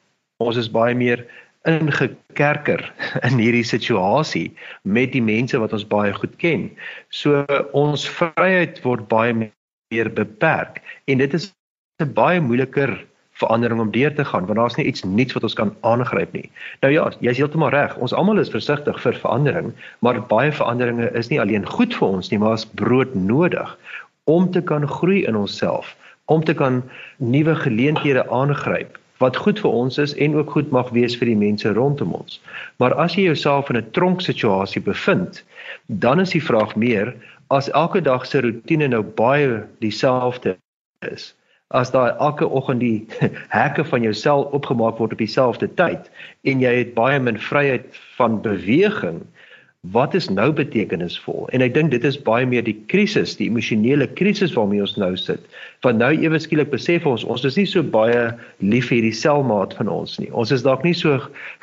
Ons 0.41 0.57
is 0.57 0.71
baie 0.73 0.95
meer 0.97 1.25
ingekerker 1.69 2.81
in 3.29 3.41
hierdie 3.41 3.67
situasie 3.67 4.49
met 4.89 5.13
die 5.13 5.25
mense 5.25 5.59
wat 5.61 5.75
ons 5.77 5.87
baie 5.89 6.15
goed 6.17 6.37
ken. 6.41 6.69
So 7.11 7.45
ons 7.77 8.07
vryheid 8.09 8.81
word 8.87 9.09
baie 9.11 9.35
meer 9.37 10.11
beperk 10.15 10.81
en 11.09 11.21
dit 11.21 11.35
is 11.35 11.53
'n 12.01 12.13
baie 12.15 12.41
moeiliker 12.41 12.95
verandering 13.39 13.81
om 13.81 13.91
deur 13.91 14.15
te 14.15 14.25
gaan 14.25 14.47
want 14.47 14.59
daar's 14.59 14.77
nie 14.79 14.87
iets 14.87 15.05
nuuts 15.05 15.35
wat 15.35 15.45
ons 15.47 15.55
kan 15.55 15.75
aangryp 15.81 16.33
nie. 16.33 16.51
Nou 16.83 16.93
ja, 16.93 17.11
jy's 17.21 17.39
heeltemal 17.39 17.71
reg. 17.71 17.97
Ons 17.97 18.13
almal 18.13 18.39
is 18.39 18.51
versigtig 18.51 18.99
vir 19.03 19.15
verandering, 19.15 19.73
maar 20.01 20.21
baie 20.31 20.53
veranderinge 20.53 21.13
is 21.15 21.29
nie 21.29 21.41
alleen 21.41 21.67
goed 21.67 21.95
vir 21.95 22.09
ons 22.09 22.31
nie, 22.31 22.39
maar 22.39 22.59
is 22.59 22.67
brood 22.67 23.15
nodig 23.15 23.79
om 24.25 24.51
te 24.51 24.63
kan 24.63 24.89
groei 24.89 25.25
in 25.27 25.37
onsself 25.37 25.97
om 26.29 26.45
te 26.45 26.55
kan 26.55 26.83
nuwe 27.17 27.55
geleenthede 27.57 28.25
aangryp 28.29 28.99
wat 29.19 29.37
goed 29.37 29.59
vir 29.61 29.71
ons 29.71 29.99
is 29.99 30.15
en 30.15 30.37
ook 30.37 30.51
goed 30.55 30.71
mag 30.71 30.91
wees 30.95 31.17
vir 31.19 31.33
die 31.33 31.39
mense 31.39 31.73
rondom 31.75 32.13
ons. 32.21 32.39
Maar 32.79 32.95
as 33.03 33.17
jy 33.17 33.27
jouself 33.27 33.71
in 33.71 33.77
'n 33.77 33.91
tronksituasie 33.91 34.83
bevind, 34.83 35.43
dan 35.87 36.21
is 36.21 36.31
die 36.37 36.45
vraag 36.45 36.77
meer 36.77 37.15
as 37.49 37.71
elke 37.71 38.01
dag 38.01 38.27
se 38.27 38.41
rotine 38.41 38.89
nou 38.89 39.03
baie 39.03 39.65
dieselfde 39.81 40.57
is. 41.01 41.35
As 41.69 41.91
daai 41.91 42.13
elke 42.19 42.47
oggend 42.47 42.81
die 42.81 43.07
hekke 43.61 43.85
van 43.85 44.03
jou 44.03 44.15
sel 44.15 44.43
opgemaak 44.53 44.99
word 44.99 45.13
op 45.13 45.19
dieselfde 45.19 45.69
tyd 45.75 46.11
en 46.45 46.61
jy 46.61 46.75
het 46.79 46.95
baie 46.95 47.19
min 47.21 47.39
vryheid 47.39 47.87
van 48.17 48.41
beweging, 48.43 49.21
wat 49.87 50.15
is 50.15 50.27
nou 50.29 50.51
betekenisvol? 50.53 51.47
En 51.55 51.63
ek 51.63 51.75
dink 51.77 51.93
dit 51.93 52.05
is 52.05 52.19
baie 52.19 52.47
meer 52.47 52.65
die 52.67 52.77
krisis, 52.91 53.37
die 53.39 53.47
emosionele 53.47 54.09
krisis 54.19 54.53
waarmee 54.57 54.83
ons 54.83 54.97
nou 54.99 55.13
sit. 55.17 55.45
Want 55.87 56.03
nou 56.03 56.11
ewe 56.19 56.41
skielik 56.43 56.73
besef 56.73 57.07
ons 57.07 57.23
ons 57.25 57.47
is 57.47 57.57
nie 57.57 57.67
so 57.69 57.87
baie 57.87 58.33
lief 58.59 58.91
vir 58.91 58.99
hierdie 58.99 59.15
selmaat 59.15 59.77
van 59.79 59.89
ons 59.93 60.19
nie. 60.19 60.33
Ons 60.35 60.51
is 60.57 60.67
dalk 60.67 60.83
nie 60.83 60.97
so 60.99 61.21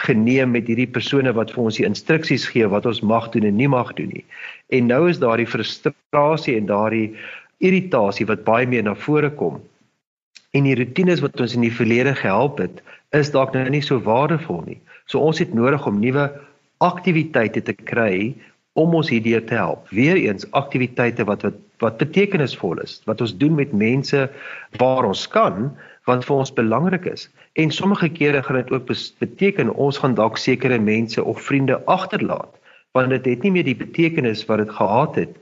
geneem 0.07 0.55
met 0.55 0.72
hierdie 0.72 0.88
persone 0.88 1.36
wat 1.36 1.51
vir 1.51 1.67
ons 1.67 1.81
die 1.81 1.88
instruksies 1.88 2.48
gee 2.48 2.72
wat 2.72 2.88
ons 2.88 3.03
mag 3.03 3.27
doen 3.36 3.50
en 3.51 3.60
nie 3.60 3.69
mag 3.69 3.91
doen 4.00 4.13
nie. 4.15 4.24
En 4.72 4.88
nou 4.88 5.05
is 5.12 5.19
daardie 5.19 5.50
frustrasie 5.50 6.55
en 6.55 6.72
daardie 6.72 7.12
irritasie 7.60 8.27
wat 8.31 8.48
baie 8.48 8.67
meer 8.67 8.88
na 8.88 8.95
vore 8.95 9.29
kom. 9.29 9.60
En 10.55 10.63
die 10.63 10.79
rotines 10.79 11.19
wat 11.19 11.36
ons 11.43 11.55
in 11.60 11.67
die 11.67 11.75
verlede 11.84 12.15
gehelp 12.15 12.63
het, 12.63 12.79
is 13.12 13.36
dalk 13.36 13.51
nou 13.55 13.67
nie 13.69 13.84
so 13.84 14.00
waardevol 14.00 14.63
nie. 14.63 14.79
So 15.12 15.19
ons 15.19 15.43
het 15.43 15.51
nodig 15.53 15.84
om 15.88 16.00
nuwe 16.00 16.29
aktiwiteite 16.84 17.62
te 17.62 17.74
kry 17.74 18.36
om 18.75 18.96
ons 18.98 19.10
hierdeur 19.10 19.44
te 19.48 19.55
help. 19.55 19.88
Weereens 19.96 20.48
aktiwiteite 20.51 21.25
wat 21.29 21.46
wat 21.48 21.62
wat 21.84 21.98
betekenisvol 22.00 22.79
is, 22.79 23.01
wat 23.03 23.20
ons 23.20 23.34
doen 23.36 23.55
met 23.55 23.74
mense 23.75 24.20
waar 24.79 25.03
ons 25.03 25.25
kan 25.27 25.74
wat 26.08 26.24
vir 26.24 26.36
ons 26.38 26.53
belangrik 26.55 27.08
is. 27.12 27.27
En 27.60 27.72
sommige 27.72 28.08
kere 28.15 28.44
gaan 28.44 28.62
dit 28.62 28.72
ook 28.72 28.88
beteken 29.20 29.74
ons 29.74 29.98
gaan 30.00 30.15
dalk 30.15 30.38
sekere 30.38 30.79
mense 30.79 31.24
of 31.24 31.41
vriende 31.41 31.82
agterlaat 31.86 32.62
want 32.96 33.12
dit 33.12 33.25
het 33.27 33.44
nie 33.44 33.51
meer 33.51 33.67
die 33.67 33.75
betekenis 33.75 34.46
wat 34.48 34.63
dit 34.63 34.72
gehad 34.72 35.15
het 35.20 35.36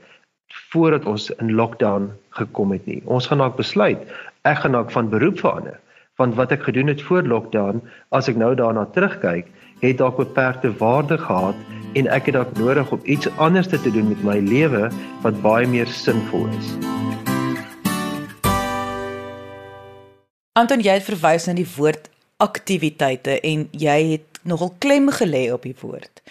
voordat 0.72 1.06
ons 1.06 1.30
in 1.38 1.54
lockdown 1.54 2.10
gekom 2.34 2.72
het 2.74 2.86
nie. 2.86 2.98
Ons 3.06 3.30
gaan 3.30 3.38
dalk 3.38 3.56
besluit 3.56 4.02
ek 4.42 4.64
gaan 4.64 4.74
dalk 4.74 4.90
van 4.90 5.10
beroep 5.10 5.38
verander 5.38 5.78
want 6.18 6.34
wat 6.38 6.52
ek 6.54 6.66
gedoen 6.66 6.90
het 6.90 7.02
voor 7.02 7.26
lockdown 7.26 7.80
as 8.10 8.28
ek 8.30 8.38
nou 8.38 8.54
daarna 8.58 8.84
terugkyk 8.94 9.46
het 9.88 9.98
dalk 9.98 10.16
beperkte 10.16 10.72
waarde 10.80 11.18
gehad 11.18 11.54
en 11.94 12.08
ek 12.10 12.30
het 12.30 12.34
dalk 12.38 12.56
nodig 12.58 12.90
om 12.90 13.00
iets 13.04 13.28
anders 13.36 13.68
te 13.68 13.90
doen 13.90 14.08
met 14.08 14.22
my 14.24 14.38
lewe 14.42 14.88
wat 15.22 15.40
baie 15.42 15.66
meer 15.66 15.86
sinvol 15.86 16.48
is. 16.58 16.74
Anton 20.54 20.82
jy 20.82 20.98
het 20.98 21.06
verwys 21.06 21.46
na 21.48 21.54
die 21.58 21.68
woord 21.76 22.10
aktiwiteite 22.42 23.40
en 23.40 23.68
jy 23.70 23.98
het 24.14 24.42
nogal 24.42 24.74
klem 24.78 25.10
gelê 25.10 25.46
op 25.52 25.62
die 25.66 25.76
woord. 25.80 26.22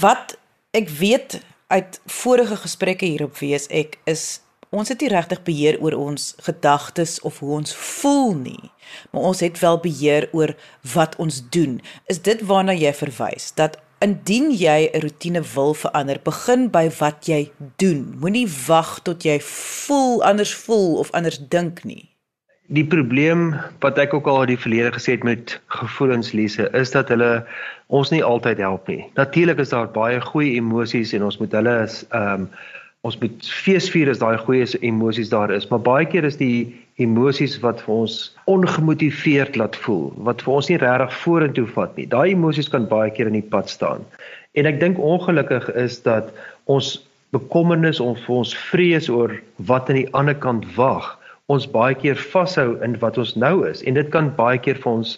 Wat 0.00 0.36
ek 0.72 0.88
weet 0.88 1.40
uit 1.72 2.00
vorige 2.06 2.56
gesprekke 2.56 3.06
hier 3.08 3.24
op 3.24 3.38
WSK 3.40 3.96
is 4.04 4.41
ons 4.80 4.88
het 4.88 5.00
nie 5.00 5.10
regtig 5.12 5.42
beheer 5.44 5.76
oor 5.84 5.94
ons 6.00 6.34
gedagtes 6.40 7.20
of 7.20 7.38
hoe 7.38 7.56
ons 7.60 7.74
voel 7.76 8.34
nie, 8.34 8.70
maar 9.10 9.28
ons 9.32 9.40
het 9.44 9.58
wel 9.60 9.78
beheer 9.84 10.28
oor 10.32 10.54
wat 10.94 11.16
ons 11.16 11.42
doen. 11.52 11.80
Is 12.06 12.22
dit 12.22 12.40
waarna 12.48 12.72
jy 12.72 12.92
verwys 12.96 13.52
dat 13.60 13.76
indien 14.02 14.50
jy 14.50 14.90
'n 14.92 15.00
rotine 15.00 15.42
wil 15.54 15.74
verander, 15.74 16.18
begin 16.24 16.70
by 16.70 16.90
wat 16.98 17.26
jy 17.26 17.50
doen. 17.76 18.16
Moenie 18.20 18.48
wag 18.66 19.00
tot 19.02 19.22
jy 19.22 19.38
voel 19.40 20.22
anders 20.24 20.54
voel 20.54 20.98
of 20.98 21.10
anders 21.10 21.38
dink 21.48 21.84
nie. 21.84 22.08
Die 22.66 22.86
probleem 22.86 23.54
wat 23.80 23.98
ek 23.98 24.14
ook 24.14 24.26
al 24.26 24.42
in 24.42 24.54
die 24.54 24.62
verlede 24.64 24.92
gesê 24.92 25.12
het 25.12 25.22
met 25.22 25.60
gevoelensliese 25.66 26.70
is 26.72 26.90
dat 26.90 27.08
hulle 27.08 27.46
ons 27.86 28.10
nie 28.10 28.24
altyd 28.24 28.58
help 28.58 28.88
nie. 28.88 29.04
Natuurlik 29.14 29.58
is 29.58 29.68
daar 29.68 29.90
baie 29.90 30.20
goeie 30.20 30.54
emosies 30.56 31.12
en 31.12 31.22
ons 31.22 31.38
moet 31.38 31.52
hulle 31.52 31.76
ehm 32.10 32.40
um, 32.40 32.48
ons 33.02 33.18
moet 33.18 33.46
feesvier 33.64 34.10
as 34.10 34.20
daai 34.22 34.36
goeie 34.38 34.66
emosies 34.86 35.30
daar 35.32 35.50
is, 35.50 35.66
maar 35.70 35.82
baie 35.82 36.06
keer 36.06 36.26
is 36.28 36.38
die 36.38 36.70
emosies 37.02 37.56
wat 37.64 37.80
vir 37.82 37.94
ons 38.04 38.18
ongemotiveerd 38.50 39.56
laat 39.58 39.78
voel, 39.84 40.12
wat 40.28 40.44
vir 40.46 40.54
ons 40.54 40.68
nie 40.70 40.78
regtig 40.78 41.16
vorentoe 41.24 41.66
vat 41.74 41.96
nie. 41.98 42.06
Daai 42.06 42.34
emosies 42.36 42.70
kan 42.70 42.86
baie 42.90 43.10
keer 43.10 43.30
in 43.30 43.40
die 43.40 43.48
pad 43.54 43.72
staan. 43.72 44.06
En 44.54 44.68
ek 44.70 44.78
dink 44.78 45.00
ongelukkig 45.02 45.66
is 45.80 45.98
dat 46.06 46.30
ons 46.70 46.94
bekommernis 47.34 47.98
of 48.04 48.22
ons 48.30 48.52
vrees 48.70 49.08
oor 49.10 49.34
wat 49.70 49.90
aan 49.90 50.02
die 50.02 50.10
ander 50.14 50.36
kant 50.38 50.66
wag, 50.76 51.08
ons 51.50 51.66
baie 51.66 51.96
keer 51.98 52.20
vashou 52.32 52.76
in 52.86 52.94
wat 53.02 53.18
ons 53.18 53.34
nou 53.34 53.64
is 53.66 53.82
en 53.82 53.98
dit 53.98 54.12
kan 54.14 54.30
baie 54.36 54.60
keer 54.62 54.78
vir 54.78 54.92
ons 54.92 55.16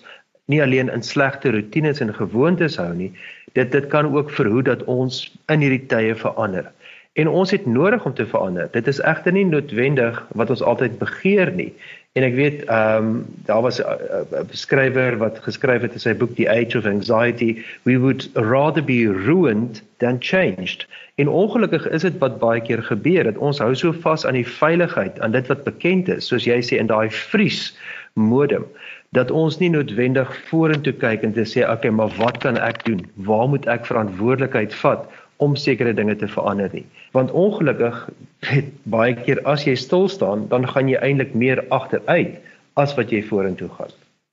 nie 0.53 0.63
alleen 0.63 0.89
in 0.93 1.05
slegte 1.05 1.53
rotines 1.53 2.01
en 2.05 2.15
gewoontes 2.17 2.79
hou 2.81 2.91
nie, 2.97 3.11
dit 3.59 3.71
dit 3.73 3.87
kan 3.93 4.09
ook 4.15 4.33
verhoed 4.33 4.71
dat 4.71 4.87
ons 4.91 5.27
in 5.53 5.65
hierdie 5.65 5.85
tye 5.93 6.17
verander. 6.17 6.71
En 7.15 7.29
ons 7.29 7.51
het 7.51 7.67
nodig 7.67 8.05
om 8.05 8.15
te 8.15 8.27
verander. 8.27 8.69
Dit 8.75 8.87
is 8.91 8.99
egter 9.01 9.33
nie 9.33 9.45
noodwendig 9.47 10.17
wat 10.35 10.51
ons 10.51 10.63
altyd 10.63 10.99
begeer 10.99 11.53
nie. 11.55 11.71
En 12.19 12.27
ek 12.27 12.35
weet 12.35 12.65
ehm 12.65 13.07
um, 13.07 13.13
daar 13.47 13.63
was 13.63 13.79
'n 13.83 14.51
skrywer 14.51 15.17
wat 15.19 15.39
geskryf 15.47 15.83
het 15.83 15.93
in 15.93 16.03
sy 16.03 16.15
boek 16.15 16.35
The 16.35 16.49
Age 16.51 16.79
of 16.79 16.87
Anxiety, 16.87 17.63
we 17.83 17.99
would 17.99 18.31
rather 18.35 18.85
be 18.85 19.07
ruined 19.07 19.83
than 19.99 20.17
changed. 20.19 20.87
En 21.15 21.29
ongelukkig 21.29 21.89
is 21.89 22.03
dit 22.03 22.19
wat 22.19 22.39
baie 22.39 22.61
keer 22.61 22.83
gebeur 22.83 23.25
dat 23.25 23.39
ons 23.39 23.59
hou 23.59 23.75
so 23.75 23.93
vas 23.93 24.27
aan 24.27 24.39
die 24.39 24.49
veiligheid, 24.49 25.21
aan 25.21 25.33
dit 25.33 25.47
wat 25.47 25.65
bekend 25.65 26.09
is, 26.09 26.27
soos 26.27 26.45
jy 26.45 26.59
sê 26.63 26.79
in 26.79 26.91
daai 26.91 27.11
vries 27.11 27.77
modem 28.15 28.67
dat 29.15 29.31
ons 29.31 29.59
nie 29.59 29.71
noodwendig 29.71 30.31
vorentoe 30.49 30.93
kyk 30.99 31.23
en 31.23 31.33
te 31.33 31.45
sê 31.47 31.63
okay, 31.71 31.91
maar 31.91 32.11
wat 32.19 32.39
kan 32.43 32.59
ek 32.59 32.83
doen? 32.85 33.05
Waar 33.15 33.47
moet 33.49 33.67
ek 33.71 33.87
verantwoordelikheid 33.87 34.75
vat 34.75 35.07
om 35.37 35.57
sekere 35.57 35.95
dinge 35.95 36.17
te 36.17 36.29
verander 36.29 36.71
nie. 36.73 36.87
Want 37.13 37.31
ongelukkig 37.31 38.09
het 38.55 38.71
baie 38.83 39.15
keer 39.15 39.43
as 39.49 39.65
jy 39.65 39.75
stil 39.75 40.09
staan, 40.09 40.49
dan 40.49 40.69
gaan 40.69 40.89
jy 40.89 41.01
eintlik 41.01 41.35
meer 41.35 41.65
agteruit 41.75 42.39
as 42.81 42.95
wat 42.99 43.11
jy 43.11 43.23
vorentoe 43.23 43.69
gaan. 43.79 43.93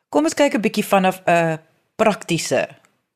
Kom 0.10 0.28
ons 0.28 0.36
kyk 0.36 0.56
'n 0.56 0.62
bietjie 0.62 0.86
vanaf 0.86 1.22
'n 1.26 1.60
praktiese 1.96 2.68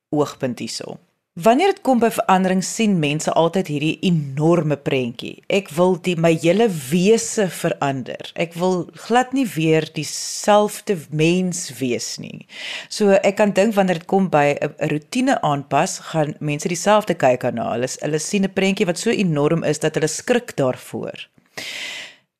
oogpunt 0.09 0.59
hierso. 0.59 0.97
Wanneer 1.35 1.73
dit 1.73 1.81
kom 1.83 1.99
by 1.99 2.07
verandering 2.15 2.61
sien 2.63 2.93
mense 2.95 3.27
altyd 3.35 3.67
hierdie 3.67 3.97
enorme 4.07 4.77
prentjie. 4.79 5.41
Ek 5.51 5.67
wil 5.75 5.97
die 5.99 6.13
my 6.15 6.29
hele 6.39 6.69
wese 6.71 7.49
verander. 7.51 8.29
Ek 8.39 8.55
wil 8.55 8.85
glad 9.03 9.33
nie 9.35 9.43
weer 9.57 9.83
dieselfde 9.97 10.95
mens 11.11 11.65
wees 11.81 12.13
nie. 12.23 12.47
So 12.87 13.17
ek 13.19 13.35
kan 13.41 13.51
dink 13.51 13.75
wanneer 13.75 13.99
dit 13.99 14.07
kom 14.07 14.29
by 14.31 14.55
'n 14.55 14.87
rotine 14.93 15.35
aanpas, 15.41 15.99
gaan 16.13 16.37
mense 16.39 16.71
dieselfde 16.71 17.19
kyk 17.19 17.43
aan. 17.43 17.59
Hulle 17.59 17.91
hulle 17.99 18.19
sien 18.19 18.47
'n 18.47 18.55
prentjie 18.55 18.87
wat 18.87 18.97
so 18.97 19.11
enorm 19.11 19.67
is 19.67 19.79
dat 19.79 19.95
hulle 19.95 20.07
skrik 20.07 20.55
daarvoor. 20.55 21.27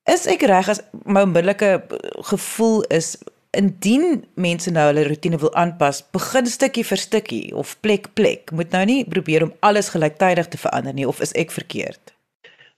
Is 0.08 0.26
ek 0.26 0.42
reg 0.48 0.70
as 0.70 0.80
my 1.04 1.22
onmiddellike 1.22 1.84
gevoel 2.32 2.86
is 2.88 3.18
indien 3.58 4.24
mense 4.36 4.72
nou 4.72 4.86
hulle 4.90 5.06
rotine 5.08 5.40
wil 5.42 5.54
aanpas, 5.58 6.02
begin 6.16 6.50
stukkie 6.50 6.86
vir 6.88 7.02
stukkie 7.02 7.46
of 7.56 7.76
plek 7.86 8.12
plek. 8.20 8.52
Moet 8.52 8.76
nou 8.76 8.84
nie 8.90 9.00
probeer 9.10 9.48
om 9.48 9.54
alles 9.66 9.90
gelyktydig 9.94 10.52
te 10.52 10.62
verander 10.62 10.94
nie 10.94 11.08
of 11.08 11.22
is 11.24 11.34
ek 11.40 11.56
verkeerd? 11.56 12.14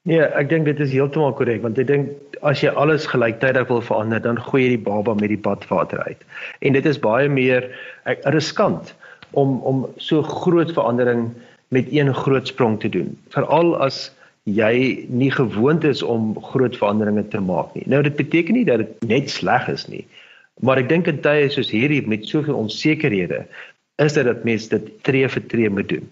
Nee, 0.08 0.24
ek 0.40 0.48
dink 0.50 0.70
dit 0.70 0.80
is 0.80 0.94
heeltemal 0.94 1.34
korrek 1.36 1.64
want 1.66 1.80
ek 1.82 1.90
dink 1.90 2.38
as 2.48 2.62
jy 2.64 2.72
alles 2.80 3.08
gelyktydig 3.10 3.68
wil 3.68 3.82
verander, 3.84 4.22
dan 4.24 4.40
gooi 4.40 4.64
jy 4.64 4.70
die 4.76 4.86
baba 4.86 5.16
met 5.18 5.34
die 5.34 5.42
badwater 5.42 6.00
uit. 6.06 6.22
En 6.62 6.78
dit 6.78 6.86
is 6.86 7.00
baie 7.02 7.28
meer 7.28 7.66
ek, 8.06 8.24
riskant 8.36 8.94
om 9.36 9.58
om 9.68 9.84
so 10.00 10.24
groot 10.24 10.72
verandering 10.72 11.32
met 11.76 11.90
een 11.92 12.14
groot 12.16 12.48
sprong 12.48 12.80
te 12.80 12.90
doen. 12.94 13.12
Veral 13.36 13.76
as 13.84 14.08
jy 14.48 15.04
nie 15.12 15.32
gewoond 15.32 15.84
is 15.84 16.04
om 16.04 16.32
groot 16.54 16.78
veranderinge 16.80 17.26
te 17.28 17.42
maak 17.44 17.74
nie. 17.76 17.84
Nou 17.92 18.00
dit 18.06 18.16
beteken 18.16 18.56
nie 18.56 18.66
dat 18.68 18.86
dit 18.86 19.10
net 19.10 19.32
sleg 19.34 19.68
is 19.68 19.88
nie. 19.92 20.06
Maar 20.66 20.82
ek 20.82 20.90
dink 20.90 21.10
in 21.12 21.22
tye 21.22 21.50
soos 21.54 21.70
hierdie 21.74 22.02
met 22.10 22.26
soveel 22.26 22.58
onsekerhede 22.58 23.44
is 24.02 24.14
dit 24.14 24.26
dat 24.26 24.44
mense 24.46 24.70
dit 24.70 24.90
tree 25.06 25.30
vir 25.30 25.46
tree 25.50 25.70
moet 25.70 25.90
doen. 25.90 26.06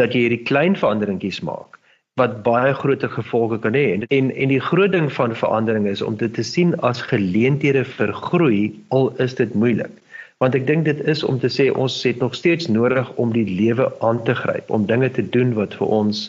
Dat 0.00 0.12
jy 0.12 0.26
hierdie 0.26 0.44
klein 0.48 0.76
veranderingkies 0.76 1.42
maak 1.44 1.76
wat 2.16 2.38
baie 2.46 2.72
groter 2.72 3.10
gevolge 3.12 3.58
kan 3.60 3.76
hê. 3.76 4.00
En 4.08 4.30
en 4.32 4.48
die 4.48 4.60
groot 4.60 4.92
ding 4.92 5.10
van 5.12 5.36
verandering 5.36 5.86
is 5.88 6.02
om 6.02 6.16
dit 6.16 6.32
te 6.34 6.44
sien 6.44 6.72
as 6.80 7.02
geleenthede 7.10 7.84
vir 7.84 8.12
groei 8.12 8.72
al 8.88 9.10
is 9.20 9.36
dit 9.36 9.52
moeilik. 9.54 9.92
Want 10.40 10.56
ek 10.56 10.66
dink 10.68 10.84
dit 10.88 11.00
is 11.08 11.24
om 11.24 11.38
te 11.40 11.48
sê 11.52 11.68
ons 11.72 11.92
het 12.04 12.20
nog 12.24 12.34
steeds 12.36 12.68
nodig 12.72 13.12
om 13.20 13.32
die 13.32 13.44
lewe 13.44 13.88
aan 14.04 14.22
te 14.24 14.34
gryp, 14.36 14.70
om 14.72 14.88
dinge 14.88 15.10
te 15.12 15.24
doen 15.36 15.52
wat 15.56 15.76
vir 15.76 15.92
ons 15.92 16.26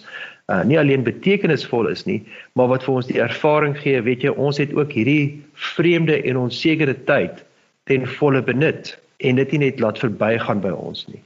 uh, 0.51 0.63
nie 0.63 0.79
alleen 0.79 1.03
betekenisvol 1.07 1.87
is 1.91 2.05
nie, 2.07 2.21
maar 2.55 2.71
wat 2.71 2.83
vir 2.87 2.99
ons 2.99 3.07
die 3.07 3.19
ervaring 3.23 3.75
gee, 3.79 3.99
weet 4.03 4.23
jy, 4.23 4.31
ons 4.35 4.59
het 4.63 4.71
ook 4.75 4.91
hierdie 4.95 5.39
vreemde 5.75 6.19
en 6.23 6.39
onsekere 6.47 6.95
tyd 7.07 7.43
ten 7.87 8.07
volle 8.17 8.43
benut 8.43 8.99
en 9.17 9.35
dit 9.35 9.51
nie 9.51 9.59
net 9.59 9.79
laat 9.79 9.99
verbygaan 9.99 10.59
by 10.61 10.69
ons 10.69 11.05
nie. 11.07 11.21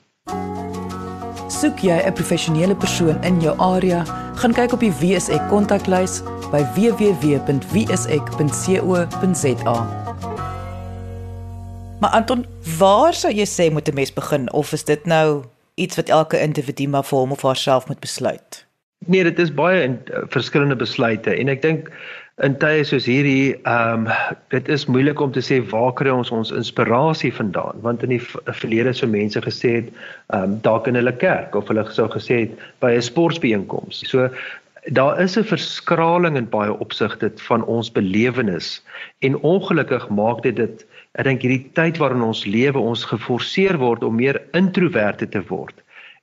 Soek 1.51 1.77
jy 1.84 1.98
'n 2.06 2.13
professionele 2.13 2.75
persoon 2.75 3.24
in 3.24 3.41
jou 3.41 3.58
area, 3.60 4.06
gaan 4.36 4.53
kyk 4.53 4.74
op 4.74 4.80
die 4.80 4.94
WSE 5.01 5.39
kontaklys 5.50 6.22
by 6.51 6.63
www.wse.co.za. 6.75 7.38
Maar 12.00 12.10
Anton, 12.10 12.46
waar 12.77 13.13
sou 13.13 13.34
jy 13.34 13.46
sê 13.46 13.72
moet 13.72 13.88
'n 13.88 13.94
mens 13.94 14.13
begin 14.13 14.51
of 14.51 14.72
is 14.74 14.84
dit 14.84 15.06
nou 15.06 15.44
iets 15.75 15.96
wat 15.96 16.10
elke 16.10 16.39
individu 16.41 16.88
maar 16.88 17.03
vir 17.03 17.18
hom 17.20 17.32
of 17.32 17.41
haarself 17.41 17.88
moet 17.88 18.00
besluit? 18.00 18.65
Nee, 19.08 19.24
dit 19.24 19.39
is 19.39 19.53
baie 19.53 19.81
in, 19.81 19.98
uh, 20.13 20.25
verskillende 20.29 20.75
besluite 20.77 21.34
en 21.34 21.50
ek 21.50 21.63
dink 21.63 21.88
in 22.46 22.53
tye 22.62 22.84
soos 22.86 23.08
hierdie, 23.10 23.55
ehm 23.70 24.05
um, 24.05 24.38
dit 24.53 24.70
is 24.70 24.86
moeilik 24.89 25.20
om 25.22 25.34
te 25.34 25.41
sê 25.46 25.58
waar 25.72 25.91
kry 25.98 26.13
ons 26.13 26.29
ons 26.34 26.53
inspirasie 26.53 27.31
vandaan? 27.34 27.81
Want 27.86 28.05
in 28.05 28.13
die 28.13 28.22
verlede 28.22 28.93
sou 28.98 29.10
mense 29.10 29.41
gesê 29.41 29.74
het, 29.79 29.89
ehm 30.34 30.53
um, 30.53 30.55
dalk 30.65 30.89
in 30.89 31.00
hulle 31.00 31.13
kerk 31.24 31.58
of 31.58 31.70
hulle 31.74 31.86
sou 31.89 32.08
gesê 32.13 32.43
het 32.46 32.65
by 32.86 32.93
'n 32.93 33.08
sportbijeenkoms. 33.10 34.04
So 34.10 34.30
daar 34.86 35.21
is 35.21 35.38
'n 35.38 35.49
verskraling 35.49 36.38
in 36.38 36.49
baie 36.49 36.73
opsigte 36.73 37.32
van 37.49 37.65
ons 37.65 37.91
belewenis 37.91 38.82
en 39.19 39.41
ongelukkig 39.41 40.10
maak 40.10 40.43
dit 40.43 40.56
dit 40.56 40.86
ek 41.17 41.26
dink 41.26 41.41
hierdie 41.41 41.69
tyd 41.73 41.97
waarin 41.97 42.21
ons 42.21 42.45
lewe 42.45 42.80
ons 42.80 43.06
geforseer 43.06 43.78
word 43.78 44.04
om 44.04 44.15
meer 44.15 44.41
introverte 44.54 45.30
te 45.30 45.41
word. 45.47 45.73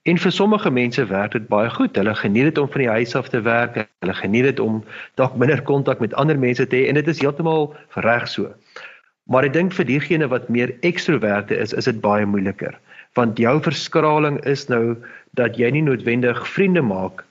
En 0.02 0.18
vir 0.18 0.32
sommige 0.32 0.70
mense 0.70 1.04
werk 1.06 1.32
dit 1.32 1.48
baie 1.48 1.70
goed. 1.70 1.96
Hulle 1.96 2.14
geniet 2.14 2.50
dit 2.50 2.58
om 2.58 2.68
van 2.70 2.80
die 2.80 2.88
huis 2.88 3.14
af 3.14 3.28
te 3.28 3.40
werk. 3.40 3.88
Hulle 4.00 4.14
geniet 4.14 4.44
dit 4.44 4.60
om 4.60 4.84
dalk 5.20 5.36
minder 5.36 5.62
kontak 5.62 6.00
met 6.00 6.14
ander 6.14 6.38
mense 6.38 6.66
te 6.66 6.76
hê 6.76 6.88
en 6.88 6.94
dit 6.94 7.08
is 7.08 7.20
heeltemal 7.20 7.74
reg 8.06 8.28
so. 8.28 8.52
Maar 9.28 9.44
ek 9.50 9.56
dink 9.58 9.74
vir 9.76 9.84
diegene 9.84 10.28
wat 10.32 10.48
meer 10.48 10.72
ekstroverte 10.86 11.56
is, 11.56 11.74
is 11.76 11.84
dit 11.90 12.00
baie 12.00 12.26
moeiliker. 12.26 12.78
Want 13.18 13.38
jou 13.38 13.58
verskraling 13.60 14.38
is 14.48 14.68
nou 14.72 14.96
dat 15.36 15.58
jy 15.60 15.70
nie 15.74 15.84
noodwendig 15.84 16.40
vriende 16.48 16.82
maak 16.82 17.24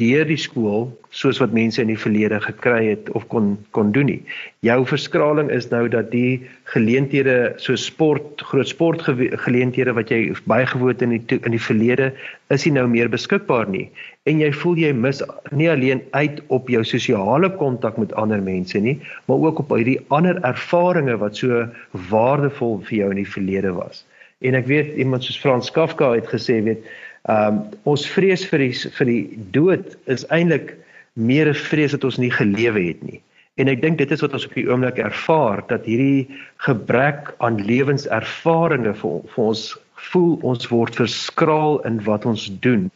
deur 0.00 0.24
die 0.24 0.40
skool 0.40 0.86
soos 1.12 1.36
wat 1.42 1.52
mense 1.52 1.82
in 1.82 1.90
die 1.92 2.00
verlede 2.00 2.38
gekry 2.40 2.86
het 2.86 3.10
of 3.12 3.26
kon 3.28 3.58
kon 3.76 3.90
doen 3.92 4.08
nie. 4.08 4.22
Jou 4.64 4.78
verskraling 4.88 5.50
is 5.52 5.68
nou 5.68 5.84
dat 5.92 6.08
die 6.14 6.40
geleenthede 6.72 7.52
so 7.60 7.76
sport, 7.76 8.40
groot 8.48 8.70
sportgeleenthede 8.70 9.92
wat 9.92 10.08
jy 10.08 10.32
bygewoon 10.48 10.94
het 10.94 11.04
in 11.04 11.12
die 11.18 11.40
in 11.42 11.52
die 11.52 11.60
verlede 11.60 12.08
is 12.48 12.64
nie 12.64 12.72
nou 12.78 12.86
meer 12.88 13.12
beskikbaar 13.12 13.68
nie. 13.68 13.90
En 14.24 14.40
jy 14.40 14.48
voel 14.62 14.80
jy 14.80 14.94
mis 14.96 15.20
nie 15.52 15.68
alleen 15.68 16.00
uit 16.16 16.40
op 16.48 16.72
jou 16.72 16.80
sosiale 16.88 17.52
kontak 17.60 18.00
met 18.00 18.16
ander 18.16 18.40
mense 18.40 18.80
nie, 18.80 18.96
maar 19.28 19.44
ook 19.44 19.60
op 19.66 19.76
hierdie 19.76 20.00
ander 20.08 20.40
ervarings 20.40 21.20
wat 21.20 21.36
so 21.36 21.66
waardevol 22.08 22.80
vir 22.88 22.98
jou 23.02 23.12
in 23.12 23.20
die 23.20 23.28
verlede 23.28 23.76
was. 23.76 24.06
En 24.42 24.56
ek 24.58 24.66
weet 24.66 24.96
iemand 24.98 25.22
soos 25.22 25.38
Frans 25.38 25.70
Kafka 25.70 26.14
het 26.16 26.26
gesê 26.32 26.62
weet 26.64 26.88
Ehm 27.30 27.58
um, 27.58 27.58
ons 27.86 28.06
vrees 28.10 28.42
vir 28.50 28.58
die 28.58 28.72
vir 28.98 29.06
die 29.06 29.38
dood 29.54 29.92
is 30.10 30.24
eintlik 30.34 30.74
meer 31.14 31.46
'n 31.48 31.54
vrees 31.54 31.92
dat 31.94 32.04
ons 32.04 32.18
nie 32.18 32.30
gelewe 32.30 32.82
het 32.82 33.02
nie. 33.02 33.20
En 33.60 33.68
ek 33.68 33.82
dink 33.82 33.98
dit 33.98 34.10
is 34.10 34.20
wat 34.24 34.32
ons 34.32 34.46
op 34.46 34.54
die 34.54 34.66
oomblik 34.66 34.98
ervaar 34.98 35.62
dat 35.68 35.84
hierdie 35.84 36.26
gebrek 36.64 37.34
aan 37.38 37.60
lewenservarings 37.62 38.98
vir, 38.98 39.20
vir 39.34 39.44
ons 39.44 39.78
voel 40.10 40.38
ons 40.42 40.68
word 40.68 40.96
verskraal 40.96 41.78
in 41.86 42.02
wat 42.08 42.26
ons 42.26 42.50
doen 42.64 42.90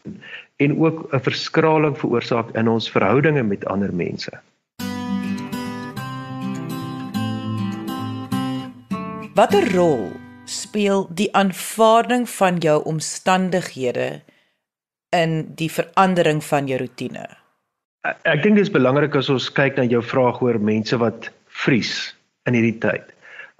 en 0.56 0.78
ook 0.80 1.06
'n 1.12 1.20
verskraling 1.20 1.94
veroorsaak 1.98 2.50
in 2.56 2.68
ons 2.68 2.90
verhoudinge 2.90 3.42
met 3.42 3.66
ander 3.66 3.94
mense. 3.94 4.32
Watter 9.34 9.74
rol 9.76 10.15
speel 10.46 11.06
die 11.10 11.28
aanvaarding 11.36 12.26
van 12.30 12.58
jou 12.58 12.78
omstandighede 12.84 14.20
in 15.14 15.42
die 15.58 15.70
verandering 15.70 16.44
van 16.44 16.70
jou 16.70 16.78
rotine? 16.80 17.26
Ek, 18.06 18.18
ek 18.22 18.42
dink 18.42 18.58
dit 18.58 18.66
is 18.66 18.72
belangrik 18.72 19.16
as 19.18 19.30
ons 19.32 19.50
kyk 19.52 19.78
na 19.78 19.86
jou 19.90 20.02
vraag 20.02 20.40
oor 20.42 20.58
mense 20.62 20.96
wat 21.02 21.30
vries 21.64 21.92
in 22.46 22.54
hierdie 22.58 22.78
tyd. 22.82 23.12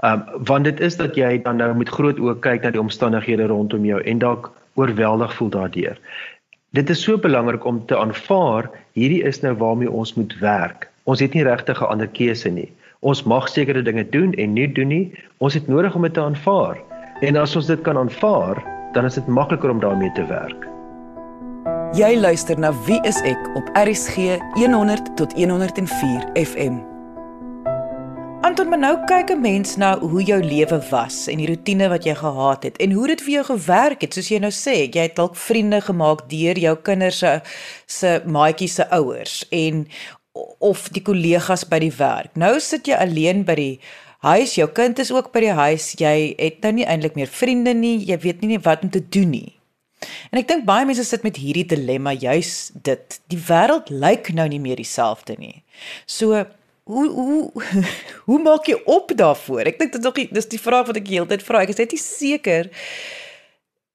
Um 0.04 0.24
want 0.48 0.68
dit 0.68 0.80
is 0.84 0.98
dat 1.00 1.16
jy 1.16 1.38
dan 1.42 1.58
nou 1.62 1.72
met 1.74 1.90
groot 1.90 2.18
oë 2.20 2.38
kyk 2.44 2.64
na 2.64 2.74
die 2.74 2.82
omstandighede 2.82 3.48
rondom 3.50 3.84
jou 3.88 4.00
en 4.02 4.18
dalk 4.22 4.50
oorweldig 4.76 5.32
voel 5.38 5.52
daardeur. 5.54 6.00
Dit 6.76 6.90
is 6.92 7.00
so 7.02 7.16
belangrik 7.16 7.64
om 7.64 7.80
te 7.88 7.96
aanvaar 7.96 8.68
hierdie 8.98 9.22
is 9.24 9.40
nou 9.40 9.54
waarmee 9.56 9.90
ons 9.90 10.14
moet 10.14 10.34
werk. 10.42 10.90
Ons 11.08 11.22
het 11.24 11.34
nie 11.34 11.46
regtig 11.46 11.80
'n 11.80 11.90
ander 11.94 12.08
keuse 12.08 12.50
nie. 12.50 12.68
Ons 13.06 13.22
mag 13.22 13.44
sekere 13.46 13.84
dinge 13.86 14.02
doen 14.10 14.32
en 14.34 14.54
nie 14.56 14.66
doen 14.74 14.88
nie. 14.90 15.04
Ons 15.38 15.54
het 15.54 15.68
nodig 15.70 15.94
om 15.94 16.02
dit 16.02 16.14
te 16.14 16.22
aanvaar. 16.22 16.80
En 17.22 17.36
as 17.38 17.54
ons 17.56 17.68
dit 17.70 17.82
kan 17.86 17.98
aanvaar, 17.98 18.58
dan 18.96 19.06
is 19.06 19.14
dit 19.14 19.28
makliker 19.30 19.70
om 19.70 19.78
daarmee 19.80 20.10
te 20.18 20.24
werk. 20.26 20.66
Jy 21.94 22.16
luister 22.18 22.58
na 22.58 22.72
Wie 22.88 22.98
is 23.06 23.20
ek 23.22 23.38
op 23.54 23.70
RSG 23.78 24.40
100 24.58 25.14
tot 25.20 25.38
104 25.38 26.26
FM. 26.34 26.82
Anton, 28.46 28.68
maar 28.68 28.82
nou 28.82 28.96
kyk 29.06 29.30
'n 29.30 29.40
mens 29.40 29.76
na 29.76 29.98
hoe 29.98 30.22
jou 30.22 30.42
lewe 30.42 30.78
was 30.90 31.26
en 31.26 31.38
die 31.38 31.46
rotine 31.46 31.88
wat 31.88 32.04
jy 32.04 32.14
gehad 32.14 32.62
het 32.62 32.76
en 32.76 32.92
hoe 32.92 33.06
dit 33.06 33.20
vir 33.20 33.32
jou 33.32 33.44
gewerk 33.44 34.00
het, 34.00 34.14
soos 34.14 34.28
jy 34.28 34.38
nou 34.38 34.50
sê, 34.50 34.90
jy 34.90 35.02
het 35.02 35.16
dalk 35.16 35.36
vriende 35.36 35.80
gemaak 35.80 36.28
deur 36.30 36.58
jou 36.58 36.76
kinders 36.76 37.18
se 37.18 37.40
se 37.86 38.22
maatjies 38.26 38.74
se 38.74 38.90
ouers 38.90 39.46
en 39.50 39.86
of 40.58 40.88
die 40.94 41.02
kollegas 41.04 41.64
by 41.68 41.80
die 41.82 41.92
werk. 41.98 42.34
Nou 42.38 42.56
sit 42.62 42.88
jy 42.88 42.98
alleen 42.98 43.44
by 43.46 43.56
die 43.58 43.72
huis, 44.26 44.56
jou 44.58 44.66
kind 44.74 44.98
is 45.02 45.12
ook 45.14 45.32
by 45.34 45.44
die 45.44 45.56
huis. 45.56 45.92
Jy 46.00 46.16
het 46.38 46.64
nou 46.64 46.72
nie 46.78 46.86
eintlik 46.88 47.16
meer 47.18 47.30
vriende 47.30 47.74
nie. 47.76 47.98
Jy 48.08 48.18
weet 48.24 48.44
nie 48.44 48.60
wat 48.62 48.84
om 48.86 48.92
te 48.92 49.02
doen 49.02 49.30
nie. 49.34 49.52
En 50.30 50.40
ek 50.40 50.48
dink 50.50 50.66
baie 50.68 50.86
mense 50.86 51.04
sit 51.08 51.24
met 51.24 51.38
hierdie 51.40 51.66
dilemma 51.68 52.12
juis 52.12 52.70
dit. 52.86 53.20
Die 53.32 53.40
wêreld 53.48 53.90
lyk 53.90 54.32
nou 54.36 54.46
nie 54.50 54.62
meer 54.62 54.80
dieselfde 54.80 55.38
nie. 55.40 55.62
So 56.06 56.44
hoe 56.86 57.06
hoe 57.10 57.66
hoe 58.28 58.40
maak 58.42 58.68
jy 58.70 58.76
op 58.84 59.14
daarvoor? 59.16 59.66
Ek 59.72 59.80
dink 59.80 59.94
dit 59.96 60.02
is 60.02 60.06
nog 60.06 60.20
dis 60.40 60.52
die 60.52 60.62
vraag 60.62 60.90
wat 60.90 61.00
ek 61.00 61.08
heeltyd 61.10 61.44
vra. 61.46 61.64
Ek 61.64 61.74
is 61.74 61.80
net 61.82 61.96
nie 61.96 62.02
seker 62.02 62.72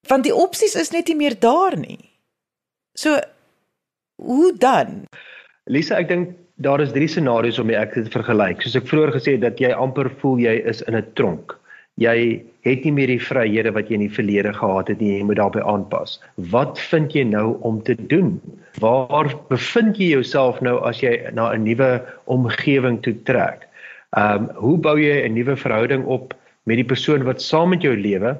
want 0.10 0.25
die 0.25 0.34
opsies 0.36 0.73
is 0.75 0.89
net 0.91 1.08
nie 1.08 1.19
meer 1.19 1.38
daar 1.39 1.77
nie. 1.80 2.01
So 2.97 3.15
Hoe 4.21 4.54
dan? 4.58 5.08
Lisa, 5.69 6.00
ek 6.02 6.08
dink 6.10 6.30
daar 6.65 6.82
is 6.82 6.93
drie 6.93 7.08
scenario's 7.10 7.60
om 7.62 7.69
ek 7.69 7.93
dit 7.93 8.06
te 8.08 8.13
vergelyk. 8.13 8.62
Soos 8.63 8.78
ek 8.80 8.88
vroeër 8.89 9.13
gesê 9.13 9.36
het 9.36 9.43
dat 9.45 9.60
jy 9.62 9.69
amper 9.74 10.10
voel 10.21 10.39
jy 10.41 10.56
is 10.65 10.82
in 10.89 10.95
'n 10.97 11.06
tronk. 11.13 11.58
Jy 12.02 12.41
het 12.65 12.86
nie 12.86 12.91
meer 12.91 13.08
die 13.08 13.21
vryhede 13.21 13.74
wat 13.74 13.89
jy 13.89 14.00
in 14.00 14.08
die 14.08 14.15
verlede 14.15 14.54
gehad 14.54 14.88
het 14.88 15.02
nie, 15.02 15.17
jy 15.19 15.24
moet 15.24 15.38
daarbey 15.38 15.62
aanpas. 15.62 16.19
Wat 16.38 16.80
vind 16.80 17.13
jy 17.13 17.24
nou 17.24 17.58
om 17.62 17.82
te 17.84 17.95
doen? 17.95 18.39
Waar 18.80 19.30
bevind 19.50 19.97
jy 19.97 20.17
jouself 20.17 20.62
nou 20.62 20.80
as 20.82 21.02
jy 21.02 21.30
na 21.34 21.52
'n 21.54 21.63
nuwe 21.63 22.02
omgewing 22.26 23.02
toe 23.02 23.13
trek? 23.26 23.67
Ehm 24.17 24.50
um, 24.50 24.50
hoe 24.56 24.78
bou 24.78 24.97
jy 24.97 25.28
'n 25.28 25.34
nuwe 25.34 25.56
verhouding 25.56 26.06
op 26.06 26.34
met 26.65 26.78
die 26.78 26.89
persoon 26.93 27.24
wat 27.24 27.41
saam 27.41 27.69
met 27.69 27.82
jou 27.82 27.95
lewe? 27.95 28.38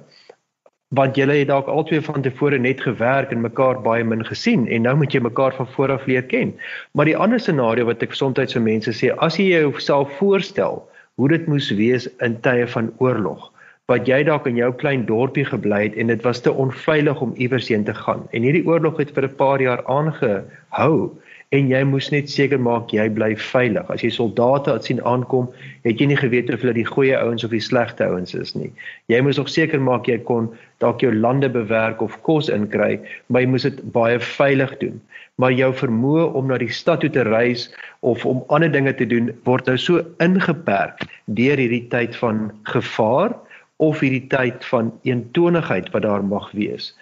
Want 0.97 1.15
julle 1.15 1.38
het 1.39 1.47
dalk 1.47 1.69
albei 1.71 2.01
van 2.04 2.23
tevore 2.25 2.58
net 2.60 2.82
gewerk 2.84 3.32
en 3.32 3.43
mekaar 3.45 3.80
baie 3.84 4.04
min 4.04 4.25
gesien 4.27 4.65
en 4.67 4.84
nou 4.88 4.95
moet 4.99 5.13
jy 5.15 5.21
mekaar 5.23 5.56
van 5.56 5.69
voor 5.75 5.93
af 5.95 6.08
leer 6.10 6.25
ken. 6.27 6.51
Maar 6.91 7.08
die 7.08 7.17
ander 7.17 7.39
scenario 7.39 7.88
wat 7.88 8.04
ek 8.04 8.15
soms 8.17 8.56
vir 8.58 8.65
mense 8.65 8.91
sê, 8.91 9.13
as 9.23 9.39
jy 9.39 9.54
jouself 9.54 10.12
voorstel 10.19 10.82
hoe 11.15 11.30
dit 11.32 11.47
moes 11.47 11.69
wees 11.80 12.10
in 12.19 12.36
tye 12.43 12.67
van 12.67 12.91
oorlog, 12.99 13.47
wat 13.88 14.08
jy 14.08 14.19
dalk 14.27 14.47
in 14.51 14.60
jou 14.60 14.71
klein 14.84 15.06
dorpie 15.08 15.45
gebly 15.47 15.86
het 15.88 15.95
en 15.95 16.12
dit 16.12 16.27
was 16.27 16.43
te 16.43 16.51
onveilig 16.51 17.23
om 17.23 17.36
iewers 17.36 17.71
heen 17.71 17.88
te 17.88 17.95
gaan. 17.95 18.27
En 18.36 18.43
hierdie 18.43 18.65
oorlog 18.67 18.99
het 18.99 19.15
vir 19.15 19.30
'n 19.30 19.36
paar 19.36 19.62
jaar 19.62 19.86
aangehou 19.88 21.12
en 21.51 21.67
jy 21.67 21.81
moes 21.83 22.07
net 22.13 22.29
seker 22.31 22.61
maak 22.63 22.93
jy 22.95 23.09
bly 23.11 23.33
veilig. 23.35 23.87
As 23.91 24.03
jy 24.05 24.11
soldate 24.15 24.77
sien 24.85 25.01
aankom, 25.07 25.49
het 25.83 25.99
jy 25.99 26.07
nie 26.07 26.19
geweet 26.19 26.51
of 26.53 26.63
hulle 26.63 26.77
die 26.77 26.87
goeie 26.87 27.17
ouens 27.17 27.43
of 27.43 27.51
die 27.51 27.63
slegte 27.63 28.07
ouens 28.07 28.31
is 28.37 28.55
nie. 28.55 28.69
Jy 29.11 29.19
moes 29.25 29.39
ook 29.41 29.51
seker 29.51 29.83
maak 29.83 30.07
jy 30.07 30.21
kon 30.29 30.47
dalk 30.83 31.03
jou 31.03 31.11
lande 31.11 31.51
bewerk 31.51 32.01
of 32.01 32.15
kos 32.23 32.47
inkry, 32.47 33.01
maar 33.27 33.43
jy 33.43 33.51
moes 33.51 33.67
dit 33.67 33.83
baie 33.91 34.19
veilig 34.31 34.77
doen. 34.79 34.97
Maar 35.43 35.51
jou 35.57 35.71
vermoë 35.75 36.31
om 36.39 36.47
na 36.47 36.59
die 36.61 36.71
stad 36.71 37.03
toe 37.03 37.11
te 37.11 37.27
reis 37.27 37.67
of 37.99 38.23
om 38.29 38.45
ander 38.47 38.71
dinge 38.71 38.95
te 38.95 39.07
doen 39.09 39.31
word 39.43 39.67
nou 39.67 39.75
so 39.79 40.05
ingeperk 40.23 41.03
deur 41.35 41.59
hierdie 41.59 41.87
tyd 41.91 42.15
van 42.23 42.47
gevaar 42.71 43.35
of 43.83 43.99
hierdie 43.99 44.27
tyd 44.31 44.63
van 44.71 44.93
eentonigheid 45.03 45.91
wat 45.91 46.07
daar 46.07 46.23
mag 46.23 46.47
wees. 46.55 46.93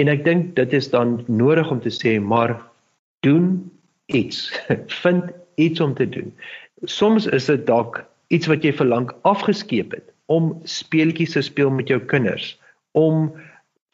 En 0.00 0.08
ek 0.08 0.24
dink 0.24 0.54
dit 0.56 0.72
is 0.72 0.88
dan 0.94 1.18
nodig 1.28 1.68
om 1.74 1.82
te 1.84 1.92
sê 1.92 2.16
maar 2.22 2.56
doen 3.26 3.58
iets. 4.08 4.60
Vind 5.02 5.24
iets 5.54 5.80
om 5.80 5.94
te 5.94 6.08
doen. 6.08 6.32
Soms 6.82 7.26
is 7.26 7.44
dit 7.44 7.66
dalk 7.66 8.04
iets 8.26 8.46
wat 8.46 8.64
jy 8.64 8.72
verlang 8.72 9.10
afgeskeep 9.28 9.92
het 9.96 10.12
om 10.28 10.52
speeltjies 10.68 11.32
te 11.32 11.42
speel 11.42 11.70
met 11.72 11.88
jou 11.88 11.98
kinders, 12.10 12.52
om 12.92 13.30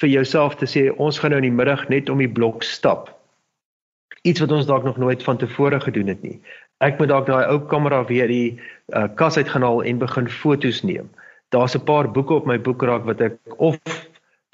vir 0.02 0.10
jouself 0.10 0.56
te 0.58 0.66
sê 0.66 0.88
ons 0.98 1.18
gaan 1.22 1.30
nou 1.30 1.38
in 1.42 1.46
die 1.46 1.58
middag 1.62 1.86
net 1.92 2.10
om 2.10 2.18
die 2.18 2.30
blok 2.30 2.66
stap. 2.66 3.12
Iets 4.26 4.42
wat 4.42 4.54
ons 4.56 4.66
dalk 4.66 4.86
nog 4.86 4.98
nooit 4.98 5.22
van 5.22 5.38
tevore 5.38 5.78
gedoen 5.80 6.10
het 6.10 6.22
nie. 6.26 6.40
Ek 6.82 6.98
moet 6.98 7.12
dalk 7.12 7.28
daai 7.30 7.46
ou 7.46 7.60
kamera 7.70 8.02
weer 8.08 8.26
die 8.30 8.56
uh, 8.96 9.06
kas 9.18 9.38
uitgehaal 9.38 9.84
en 9.86 10.02
begin 10.02 10.30
foto's 10.30 10.82
neem. 10.82 11.06
Daar's 11.54 11.76
'n 11.78 11.86
paar 11.86 12.10
boeke 12.10 12.34
op 12.34 12.46
my 12.50 12.58
boekrak 12.58 13.06
wat 13.06 13.20
ek 13.20 13.38
of 13.56 13.78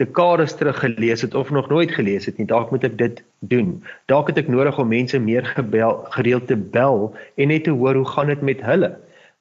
dekades 0.01 0.55
terug 0.57 0.79
gelees 0.81 1.23
het 1.25 1.35
of 1.35 1.51
nog 1.53 1.69
nooit 1.69 1.93
gelees 1.93 2.27
het 2.27 2.39
nie, 2.41 2.49
dalk 2.49 2.73
moet 2.73 2.87
ek 2.89 2.97
dit 2.99 3.23
doen. 3.53 3.77
Dalk 4.11 4.33
het 4.33 4.41
ek 4.43 4.49
nodig 4.53 4.79
om 4.81 4.91
mense 4.91 5.21
meer 5.21 5.47
gebel, 5.55 6.01
gereeld 6.17 6.49
te 6.49 6.57
bel 6.57 7.11
en 7.37 7.53
net 7.53 7.67
te 7.69 7.77
hoor 7.77 8.01
hoe 8.01 8.09
gaan 8.15 8.33
dit 8.33 8.43
met 8.45 8.65
hulle. 8.65 8.95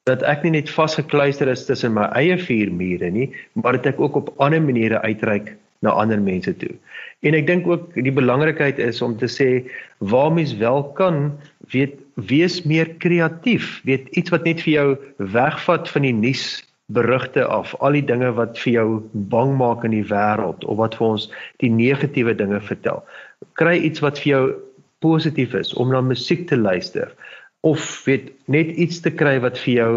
Dat 0.10 0.24
ek 0.28 0.44
nie 0.46 0.56
net 0.58 0.72
vasgekluister 0.74 1.52
is 1.52 1.66
tussen 1.68 1.96
my 1.96 2.10
eie 2.18 2.38
vier 2.42 2.72
mure 2.74 3.12
nie, 3.14 3.30
maar 3.54 3.80
dat 3.80 3.94
ek 3.94 4.04
ook 4.04 4.20
op 4.20 4.34
ander 4.38 4.62
maniere 4.64 5.02
uitreik 5.06 5.56
na 5.86 5.96
ander 5.96 6.20
mense 6.20 6.52
toe. 6.60 6.74
En 7.24 7.36
ek 7.36 7.48
dink 7.48 7.68
ook 7.68 7.94
die 7.96 8.16
belangrikheid 8.16 8.80
is 8.84 9.02
om 9.06 9.16
te 9.20 9.30
sê 9.32 9.50
waar 10.12 10.32
mens 10.36 10.56
wel 10.60 10.84
kan 11.00 11.32
weet 11.72 12.00
wees 12.30 12.62
meer 12.68 12.90
kreatief, 13.00 13.80
weet 13.88 14.08
iets 14.20 14.32
wat 14.34 14.48
net 14.48 14.64
vir 14.66 14.74
jou 14.74 14.88
wegvat 15.36 15.88
van 15.92 16.08
die 16.08 16.16
nuus 16.16 16.60
berigte 16.90 17.46
af, 17.46 17.76
al 17.80 17.98
die 17.98 18.06
dinge 18.06 18.32
wat 18.38 18.58
vir 18.58 18.74
jou 18.74 18.88
bang 19.34 19.56
maak 19.58 19.84
in 19.86 19.94
die 19.94 20.06
wêreld 20.10 20.66
of 20.66 20.80
wat 20.82 20.98
vir 20.98 21.08
ons 21.08 21.28
die 21.62 21.70
negatiewe 21.70 22.34
dinge 22.38 22.62
vertel. 22.66 23.04
Kry 23.62 23.78
iets 23.78 24.02
wat 24.06 24.22
vir 24.24 24.32
jou 24.32 24.46
positief 25.06 25.54
is 25.56 25.74
om 25.80 25.94
na 25.94 26.02
musiek 26.02 26.48
te 26.50 26.58
luister 26.58 27.12
of 27.68 27.84
weet 28.06 28.32
net 28.48 28.72
iets 28.72 29.02
te 29.04 29.12
kry 29.12 29.38
wat 29.44 29.60
vir 29.60 29.74
jou 29.74 29.94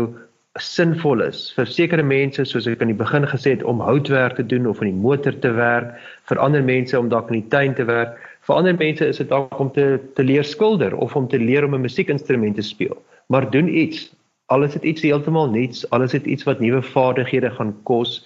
sinvol 0.60 1.22
is. 1.24 1.46
Vir 1.56 1.70
sekere 1.70 2.04
mense 2.04 2.44
soos 2.44 2.66
ek 2.68 2.82
aan 2.84 2.92
die 2.92 2.98
begin 2.98 3.24
gesê 3.28 3.54
het 3.54 3.62
om 3.64 3.80
houtwerk 3.80 4.36
te 4.36 4.44
doen 4.44 4.66
of 4.68 4.82
in 4.82 4.90
die 4.90 5.04
motor 5.04 5.32
te 5.40 5.52
werk, 5.56 5.94
vir 6.28 6.40
ander 6.44 6.64
mense 6.64 6.98
om 6.98 7.08
dalk 7.08 7.30
in 7.32 7.40
die 7.40 7.48
tuin 7.54 7.76
te 7.78 7.86
werk. 7.88 8.18
Vir 8.44 8.58
ander 8.58 8.76
mense 8.76 9.06
is 9.06 9.22
dit 9.22 9.30
dalk 9.30 9.54
om 9.62 9.70
te 9.72 9.96
te 10.18 10.26
leer 10.26 10.44
skilder 10.44 10.96
of 10.98 11.16
om 11.16 11.28
te 11.28 11.40
leer 11.40 11.64
om 11.64 11.74
'n 11.74 11.86
musiekinstrument 11.86 12.56
te 12.56 12.66
speel. 12.66 12.98
Maar 13.28 13.50
doen 13.50 13.68
iets 13.68 14.10
alles 14.52 14.76
het 14.76 14.84
iets 14.84 15.02
heeltemal 15.02 15.50
nuuts, 15.50 15.84
alles 15.90 16.12
het 16.12 16.28
iets 16.28 16.44
wat 16.48 16.60
nuwe 16.60 16.82
vaardighede 16.82 17.50
gaan 17.56 17.72
kos, 17.88 18.20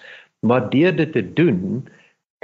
maar 0.46 0.68
deur 0.70 0.94
dit 0.96 1.12
te 1.14 1.22
doen, 1.38 1.86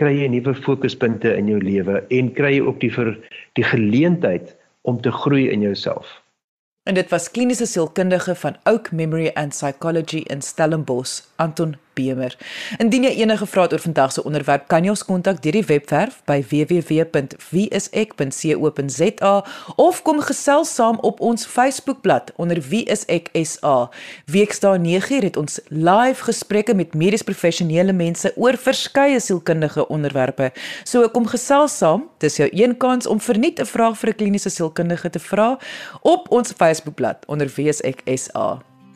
kry 0.00 0.14
jy 0.22 0.28
nuwe 0.32 0.54
fokuspunte 0.54 1.34
in 1.36 1.50
jou 1.50 1.60
lewe 1.62 2.00
en 2.14 2.32
kry 2.36 2.56
jy 2.56 2.64
ook 2.64 2.80
die 2.80 2.92
vir 2.94 3.14
die 3.58 3.66
geleentheid 3.66 4.54
om 4.88 5.00
te 5.02 5.12
groei 5.12 5.48
in 5.50 5.64
jouself. 5.66 6.22
En 6.88 6.96
dit 6.98 7.10
was 7.14 7.30
kliniese 7.30 7.66
sielkundige 7.66 8.34
van 8.34 8.56
Oak 8.66 8.90
Memory 8.90 9.30
and 9.38 9.54
Psychology 9.54 10.24
in 10.34 10.42
Stellenbosch, 10.42 11.20
Anton 11.36 11.76
Bemer. 11.94 12.36
Indien 12.78 13.02
jy 13.06 13.10
enige 13.20 13.46
vrae 13.46 13.64
het 13.64 13.72
oor 13.72 13.80
vandag 13.84 14.12
se 14.12 14.24
onderwerp, 14.24 14.68
kan 14.68 14.84
jy 14.84 14.90
ons 14.94 15.04
kontak 15.04 15.42
deur 15.42 15.52
die 15.52 15.64
webwerf 15.68 16.22
by 16.28 16.44
www.wieisek.co.za 16.50 19.44
of 19.76 20.02
kom 20.02 20.20
gesels 20.20 20.74
saam 20.74 20.98
op 21.00 21.20
ons 21.20 21.46
Facebookblad 21.46 22.32
onder 22.36 22.62
wieiseksa. 22.68 23.90
Weksdae 24.26 24.78
9 24.78 25.22
het 25.22 25.36
ons 25.36 25.60
live 25.68 26.24
gesprekke 26.24 26.74
met 26.74 26.94
medies 26.94 27.22
professionele 27.26 27.92
mense 27.92 28.32
oor 28.36 28.56
verskeie 28.56 29.20
sielkundige 29.20 29.88
onderwerpe. 29.88 30.52
So 30.84 31.08
kom 31.12 31.26
gesels 31.26 31.78
saam. 31.78 32.08
Dis 32.18 32.36
jou 32.36 32.48
een 32.52 32.76
kans 32.76 33.06
om 33.06 33.20
verniet 33.20 33.60
'n 33.60 33.66
vraag 33.66 33.98
vir 33.98 34.10
'n 34.10 34.16
kliniese 34.16 34.50
sielkundige 34.50 35.10
te 35.10 35.18
vra 35.18 35.58
op 36.02 36.30
ons 36.30 36.52
Facebookblad 36.52 37.24
onder 37.26 37.52
wieiseksa. 37.56 38.71